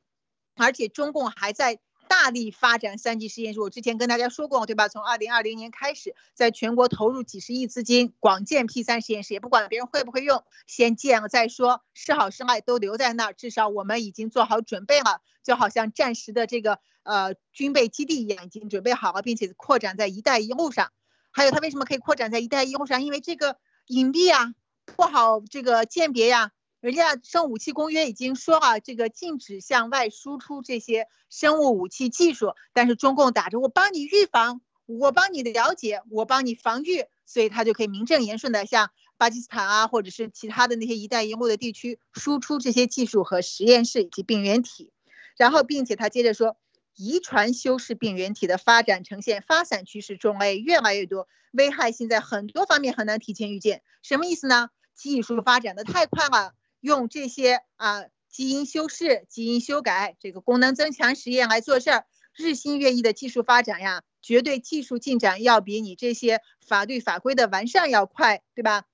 [0.56, 1.78] 而且中共还在
[2.09, 3.61] 大力发展三级实验室。
[3.61, 4.89] 我之前跟大家说过，对吧？
[4.89, 20.91] 从二零二零年开始，在全国投入几十亿资金广建 P 三实验室，也不管别人会不会用，先建了再说，是好是坏都留在那儿，至少我们已经做好准备了，就好像战时的这个呃军备基地一样，已经准备好了，并且扩展在一带一路上。
[21.31, 23.03] 还有它为什么可以扩展在一带一路上？
[23.03, 24.55] 因为这个隐蔽啊，
[24.97, 26.53] 不好这个鉴别呀。
[26.81, 44.93] 人家生物武器公约已经说了，这个禁止向外输出这些生物武器技术，但是中共打着我帮你预防，我帮你了解，我帮你防御，所以他就可以名正言顺的向巴基斯坦啊，或者是其他的那些一带一路的地区输出这些技术和实验室以及病原体，
[45.37, 46.57] 然后并且他接着说，
[46.95, 54.71] 遗传修饰病原体的发展呈现发散趋势，种类越来越多，危害性在很多方面很难提前预见，什么意思呢？
[54.95, 56.55] 技术发展的太快了。
[56.81, 62.05] 用这些啊基因修饰、基因修改、这个功能增强实验来做事儿，
[62.37, 68.85] 日新月异的技术发展呀，绝对技术进展要比你这些法律法规的完善要快，对吧？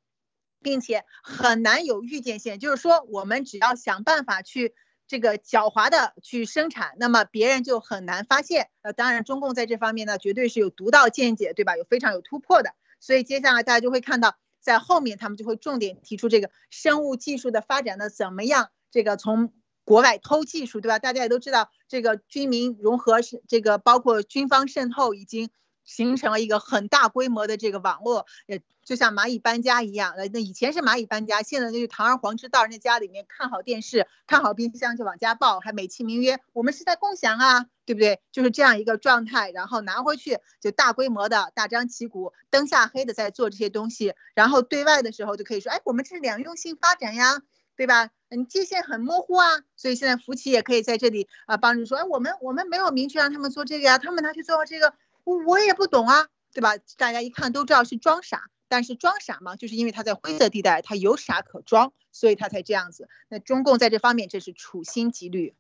[0.63, 4.75] 并且很难有预见性，就是说我们只要想办法去
[5.07, 8.71] 这个狡猾的去生产，那么别人就很难发现。
[8.81, 11.77] 呃，当然中共在这方面呢，绝对是有独到见解，对吧？
[11.77, 14.37] 有非常有突破的，所以接下来大家就会看到。
[14.65, 18.71] 在后面，他们就会重点提出这个生物技术的发展的怎么样？
[18.91, 19.53] 这个从
[19.85, 20.99] 国外偷技术，对吧？
[20.99, 25.51] 大家也都知道，这个军民融合是这个包括军方渗透已经。
[25.87, 30.15] 形成了一个很大规模的这个网络，也就像蚂蚁搬家一样。
[30.17, 38.21] 呃，那以前是蚂蚁搬家，现在就是堂而皇之到人家家里面看好电视、看好冰箱就往家抱，还美其名曰我们是在共享啊，对不对？
[38.33, 47.43] 就是这样一个状态，然后拿回去就大规模的大张旗鼓、灯下黑的在做这些东西，然后对外的时候就可以说，哎，我们这是两用性发展呀，
[47.77, 48.11] 对吧？
[48.31, 54.95] 嗯，界限很模糊啊，所以现在福奇也可以在这里啊帮助说，哎，我们我们没有明确让他们做这个呀，他们拿去做这个。
[55.25, 56.77] 我我也不懂啊，对吧？
[56.99, 63.09] 大家一看都知道是装傻，但是装傻嘛，就是因为他在灰色地带，他有傻可装，所以他才这样子。
[63.29, 65.55] 那中共在这方面这是处心积虑。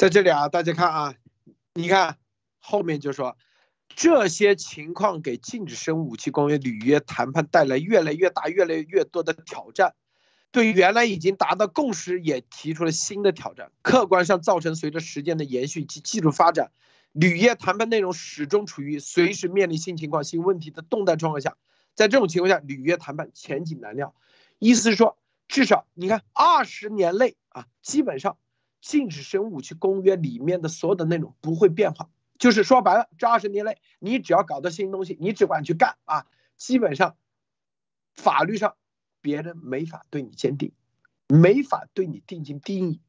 [0.00, 1.14] 在这里啊，大家看啊，
[1.74, 2.16] 你看
[2.58, 3.36] 后面就说
[3.90, 9.94] 这些情况给禁止生物武器公约履约谈判带来越来越大、越来越多的挑战，
[10.52, 16.70] 对原来已经达到共识也提出了新的挑战，客观上造成随着时间的延续及技术发展。
[17.12, 21.58] 铝业谈判内容始终处于随时面临新情况、新问题的动态状况下，
[21.94, 24.14] 在这种情况下，铝业谈判前景难料。
[24.58, 28.38] 意思是说，至少你看二十年内啊，基本上
[28.80, 32.10] 禁止生物武器公约里面的所有的内容不会变化。
[32.38, 36.26] 就是说白了，这二十年内，你只要搞到新东西，你只管去干啊，
[36.56, 37.16] 基本上
[38.14, 38.76] 法律上
[39.20, 40.72] 别人没法对你鉴定，
[41.28, 43.00] 没法对你定性定义。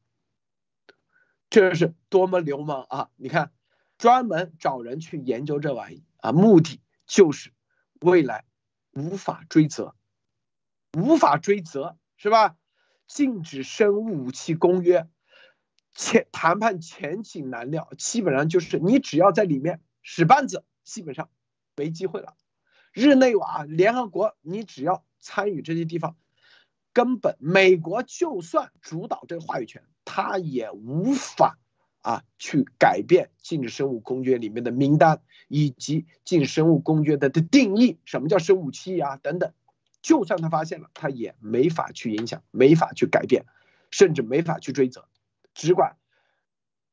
[1.50, 3.10] 这是多么流氓啊！
[3.16, 3.52] 你看。
[3.98, 7.52] 专门找人去研究这玩意啊，目的就是
[8.00, 8.44] 未来
[8.90, 9.94] 无法追责，
[10.98, 12.56] 无法追责是吧？
[13.06, 15.08] 禁止生物武器公约
[15.94, 21.28] 前谈判前景难料，基本上就是你只要在里面使绊子，基本上
[21.76, 22.34] 没机会了。
[22.92, 26.16] 日内瓦、联合国，你只要参与这些地方，
[26.92, 31.58] 根本美国就算主导这个话语权，他也无法。
[32.04, 39.18] 啊，去改变禁止生物公约里面的名单，以及禁止生物公约的的定义，什么叫生物器啊？
[39.18, 39.52] 等等，
[40.00, 43.44] 就算他发现了，他也没法去影响，没法去改变，
[43.92, 45.06] 甚至没法去追责，
[45.54, 45.96] 只管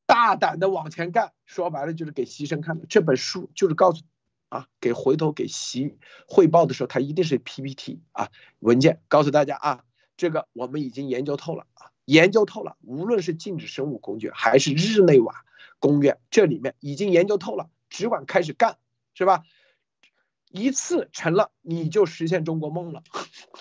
[0.05, 1.33] 大胆的往前干。
[1.45, 2.85] 说白了就是给习生看的。
[2.87, 4.03] 这本书就是告诉
[4.49, 8.29] 啊，给回头给习汇报的时候，他一定是 PPT 啊
[8.59, 9.83] 文件，告诉大家啊，
[10.17, 11.91] 这个我们已经研究透了啊。
[12.05, 15.45] 研究透了，无论是禁止生物工具还是日内瓦
[15.77, 18.79] 公约，这里面已经研究透了，只管开始干，
[19.13, 19.43] 是吧？
[20.49, 23.03] 一次成了，你就实现中国梦了，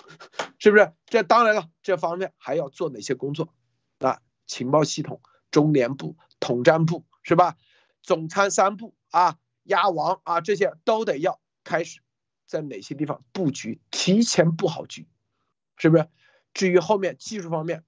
[0.57, 0.91] 是不是？
[1.05, 3.53] 这当然了，这方面还要做哪些工作？
[3.99, 5.21] 啊，情报系统、
[5.51, 7.55] 中联部、统战部，是吧？
[8.01, 12.01] 总参三部啊，鸭王啊，这些都得要开始
[12.47, 15.07] 在哪些地方布局，提前布好局，
[15.77, 16.09] 是不是？
[16.53, 17.83] 至于后面技术方面，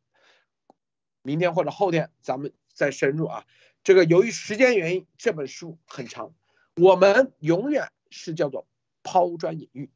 [1.24, 3.46] 明天或者后天咱们再深入啊。
[3.84, 6.36] 这个由于时间原因，这本书很长，
[6.76, 8.68] 我们永远是叫做
[9.02, 9.90] 抛砖引玉，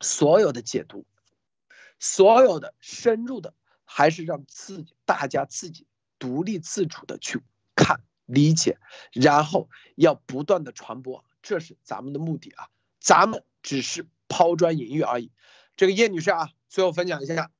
[0.00, 1.06] 所有的解读，
[1.98, 3.54] 所有的深入的，
[3.92, 5.84] 还是让自己大家自己
[6.20, 7.42] 独立自主的去
[7.74, 8.78] 看理解，
[9.12, 12.68] 然后要不断的传播，这是咱们的目的啊。
[13.00, 15.32] 咱们只是抛砖引玉而已。
[15.74, 17.50] 这个叶女士啊，最后分享一下。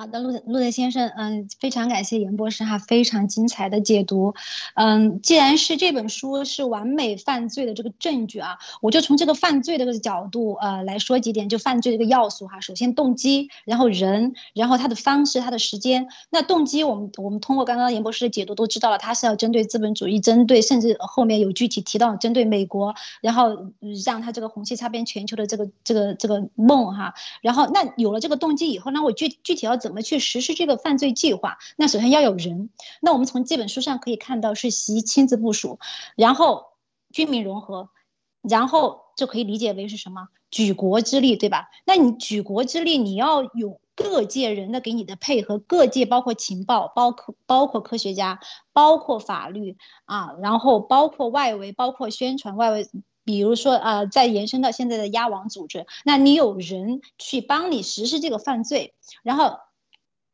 [0.00, 4.32] 好的，陆陆德先生，嗯，非常感谢严博士哈，非常精彩的解读。
[4.74, 12.60] 嗯，既然是这本书是完美犯罪的这个证据啊，我就从这个犯罪的这个角度呃来说几点，就犯罪这个要素哈。
[12.60, 16.06] 首先动机，然后人，然后他的方式，他的时间。
[16.30, 23.72] 那动机，我们我们通过刚刚严博士的解读都知道了，他是要针对资本主义，针对甚至后面有具体提到针对美国，然后
[24.04, 27.14] 让他这个红旗插遍全球的这个这个这个梦哈。
[27.42, 31.56] 然后那有了这个动机以后，那我具具体要怎怎么去实施这个犯罪计划？
[31.74, 32.68] 那首先要有人。
[33.00, 35.78] 那我们从这本书上可以看到，是习亲自部署，
[36.14, 36.66] 然后
[37.10, 37.88] 军民融合，
[38.42, 40.28] 然后就可以理解为是什么？
[40.50, 41.70] 举国之力，对吧？
[41.86, 48.40] 那你举国之力，你要有各界人的给你的配合，各界包括情报，包括包括科学家，
[48.74, 52.90] 包括法律啊，然后包括外围，包括宣传外围。
[53.24, 58.92] 比如说啊，再延伸到现在的鸭网组织，那你有人去帮你实施这个犯罪，
[59.22, 59.60] 然后。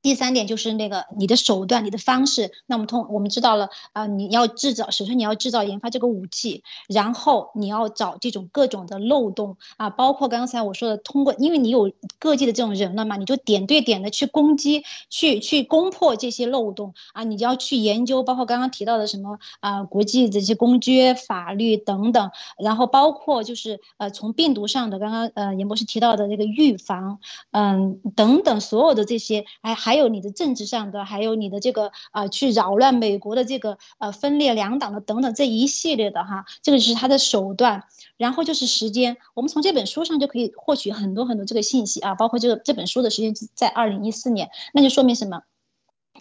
[0.05, 2.53] 第三点就是那个你的手段、你的方式。
[2.67, 27.21] 那我们通我们知道了啊，你要制造，首先你要制造、研发这个武器，然后你要找这种各种的漏洞啊，包括刚才我说的，通过因为你有各地的这种人了嘛，你就点对点的去攻击、去去攻破这些漏洞啊，你就要去研究，包括刚刚提到的什么啊，国际这些公约、法律等等，然后包括就是呃，从病毒上的，刚刚呃严博士提到的那个预防，
[27.53, 29.94] 嗯，等等所有的这些，哎还。
[29.95, 37.85] 还有你的政治上的，还有你的这个啊，去扰乱美国的这个呃分裂两党的等等这一系列的哈，这个是他的手段。
[38.17, 45.43] 然后就是时间，我们从这本书上就可以获取很多很多这个信息啊，包括这个这本书的时间在二零一四年，那就说明什么？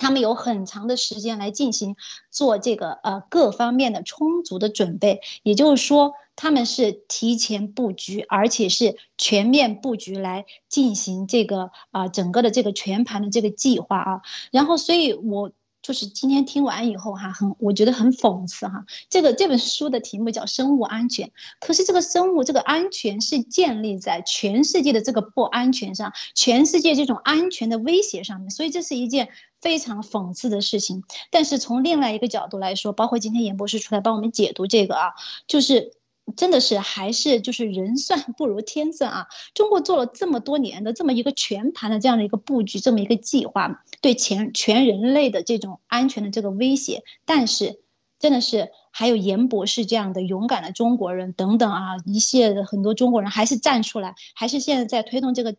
[0.03, 1.95] 他们有很长的时间来进行
[2.29, 14.21] 做这个呃各方面的充足的准备，也就是说他们是提前布局，而且是全面布局来进行这个啊整个的这个全盘的这个计划啊。
[14.51, 15.53] 然后，所以我
[15.83, 18.85] 就是今天听完以后哈，很我觉得很讽刺哈。
[19.11, 29.29] 这个这本书的题目叫生物安全，可是这个生物这个安全是建立在全世界的这个不安全上，全世界这种安全的威胁上面，所以这是一件。
[29.61, 35.13] 非常讽刺的事情，但是从另外一个角度来说，包括今天严博士出来帮我们解读这个啊，
[35.47, 35.93] 就是
[36.35, 39.27] 真的是还是就是人算 不如天算啊。
[39.53, 47.81] 中国做了这么多年的这么一个全盘的这样的一个布局，这么一个计划，对全全人类的这种安全的这个威胁，但是
[48.19, 55.55] 真的是还有严博士这样的勇敢的中国人等等啊，一系列的很多中国人还是站出来，还是现在在推动这个。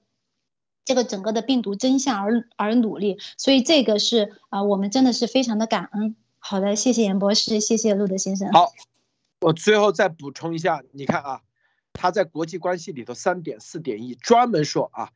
[0.86, 6.14] 这个整个的病毒真相而而努力，所以这个是啊，我们真的是非常的感恩。
[6.38, 8.52] 好的，谢谢严博士，谢谢路德先生。
[8.52, 8.70] 好，
[9.40, 11.42] 我最后再补充一下，你看啊，
[11.92, 15.12] 他在国际关系里头三点四点一专门说啊，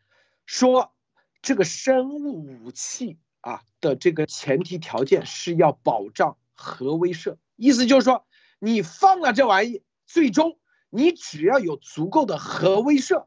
[0.46, 0.94] 说
[1.42, 8.26] 这个生物武器啊的这个前提条件是要保障核威慑，意思就是说
[8.58, 10.58] 你放了这玩意，最终
[10.90, 13.26] 你只要有足够的核威慑，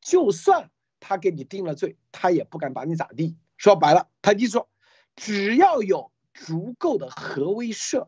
[0.00, 0.70] 就算。
[1.04, 3.36] 他给你定了罪，他也不敢把你咋地。
[3.56, 4.70] 说白了，他就说，
[5.16, 8.06] 只要有足够的核威慑，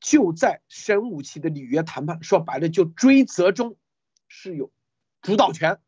[0.00, 2.22] 就在生武器的履约谈判。
[2.22, 3.76] 说白了，就追责中
[4.26, 4.72] 是有
[5.22, 5.78] 主导权。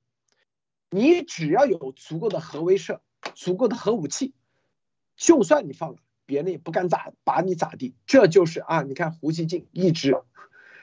[0.90, 3.01] 你只要有足够的核威慑，
[3.34, 4.34] 足够的核武器，
[5.16, 7.94] 就算你放了，别人也不敢咋把你咋地。
[8.06, 10.14] 这就是啊，你看胡锡进一直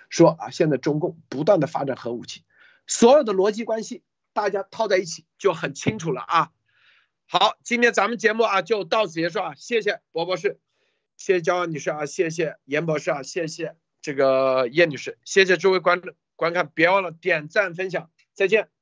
[0.09, 2.43] 说啊，现在中共不断的发展核武器，
[2.87, 4.03] 所有的逻辑关系。
[4.31, 6.51] 大家套在一起就很清楚了啊！
[7.25, 9.55] 好，今天咱们节目啊就到此结束啊！
[9.55, 10.59] 谢谢博博士，
[11.19, 16.01] 谢谢焦女士啊，谢谢严博士啊，谢谢这个叶女士，谢谢诸位观
[16.37, 18.69] 观看，别忘了点赞分享，再见。